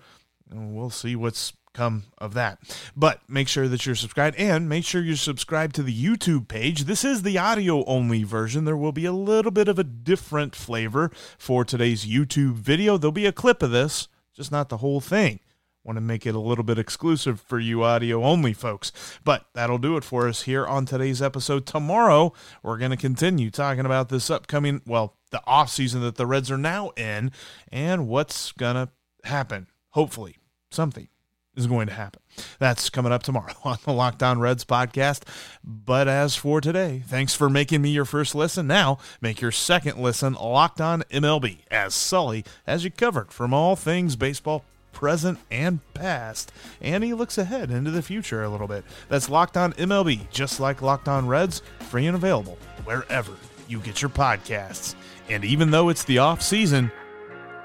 We'll 0.52 0.92
see 0.92 1.16
what's 1.16 1.54
come 1.74 2.04
of 2.18 2.34
that. 2.36 2.60
But 2.96 3.22
make 3.28 3.48
sure 3.48 3.68
that 3.68 3.86
you're 3.86 3.96
subscribed 3.96 4.38
and 4.38 4.70
make 4.70 4.86
sure 4.86 5.02
you're 5.02 5.16
subscribed 5.16 5.76
to 5.76 5.84
the 5.84 5.94
YouTube 5.94 6.48
page. 6.48 6.86
This 6.86 7.04
is 7.04 7.24
the 7.24 7.38
audio 7.38 7.84
only 7.86 8.24
version. 8.24 8.66
There 8.66 8.78
will 8.78 8.92
be 8.92 9.06
a 9.06 9.12
little 9.12 9.52
bit 9.52 9.68
of 9.68 9.80
a 9.80 9.84
different 9.84 10.56
flavor 10.56 11.12
for 11.38 11.66
today's 11.66 12.06
YouTube 12.06 12.54
video. 12.54 12.98
There'll 12.98 13.12
be 13.12 13.26
a 13.26 13.32
clip 13.32 13.62
of 13.64 13.72
this, 13.72 14.08
just 14.36 14.52
not 14.52 14.70
the 14.70 14.78
whole 14.78 15.02
thing. 15.02 15.40
Want 15.84 15.98
to 15.98 16.02
make 16.02 16.26
it 16.26 16.34
a 16.34 16.40
little 16.40 16.64
bit 16.64 16.80
exclusive 16.80 17.42
for 17.42 17.60
you 17.60 17.84
audio 17.84 18.24
only 18.24 18.54
folks. 18.54 18.94
But 19.26 19.48
that'll 19.54 19.78
do 19.78 19.98
it 19.98 20.06
for 20.06 20.30
us 20.30 20.44
here 20.44 20.66
on 20.66 20.86
today's 20.86 21.22
episode. 21.22 21.66
Tomorrow, 21.66 22.32
we're 22.62 22.78
going 22.78 22.92
to 22.92 22.98
continue 22.98 23.52
talking 23.52 23.86
about 23.86 24.08
this 24.08 24.30
upcoming, 24.30 24.82
well, 24.86 25.18
the 25.32 25.42
off 25.46 25.70
season 25.70 26.00
that 26.02 26.16
the 26.16 26.26
Reds 26.26 26.50
are 26.50 26.58
now 26.58 26.92
in 26.92 27.32
and 27.70 28.08
what's 28.08 28.54
going 28.54 28.76
to 28.76 28.90
happen. 29.26 29.68
Hopefully, 29.90 30.38
something 30.72 31.10
is 31.56 31.68
going 31.68 31.88
to 31.88 31.94
happen. 31.94 32.22
That's 32.60 32.90
coming 32.90 33.12
up 33.12 33.24
tomorrow 33.24 33.54
on 33.64 33.78
the 33.84 33.94
Locked 33.94 34.24
On 34.24 34.40
Reds 34.40 34.66
podcast. 34.66 35.24
But 35.64 36.08
as 36.08 36.36
for 36.36 36.62
today, 36.62 37.04
thanks 37.08 37.36
for 37.36 37.50
making 37.50 37.82
me 37.82 37.90
your 37.90 38.06
first 38.06 38.36
listen. 38.36 38.68
Now, 38.68 38.98
make 39.22 39.42
your 39.42 39.52
second 39.52 39.98
listen 40.00 40.34
Locked 40.34 40.82
On 40.82 41.04
MLB 41.04 41.60
as 41.70 41.94
Sully 41.94 42.44
as 42.66 42.84
you 42.84 42.92
covered 42.92 43.32
from 43.32 43.54
all 43.54 43.76
things 43.76 44.16
baseball 44.16 44.66
present 44.92 45.40
and 45.52 45.80
past, 45.94 46.52
and 46.80 47.04
he 47.04 47.14
looks 47.14 47.38
ahead 47.38 47.72
into 47.72 47.92
the 47.92 48.02
future 48.02 48.44
a 48.44 48.50
little 48.50 48.68
bit. 48.68 48.86
That's 49.10 49.30
Locked 49.30 49.58
On 49.58 49.74
MLB, 49.74 50.30
just 50.30 50.60
like 50.60 50.82
Locked 50.82 51.08
On 51.08 51.28
Reds, 51.28 51.62
free 51.90 52.06
and 52.06 52.16
available 52.16 52.58
wherever 52.86 53.34
you 53.68 53.80
get 53.80 54.02
your 54.02 54.10
podcasts. 54.10 54.96
And 55.30 55.44
even 55.44 55.72
though 55.72 55.90
it's 55.90 56.04
the 56.04 56.20
off 56.20 56.42
season, 56.42 56.92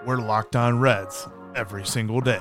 we're 0.05 0.17
Locked 0.17 0.57
On 0.57 0.79
Reds 0.81 1.29
every 1.55 1.85
single 1.85 2.21
day. 2.21 2.41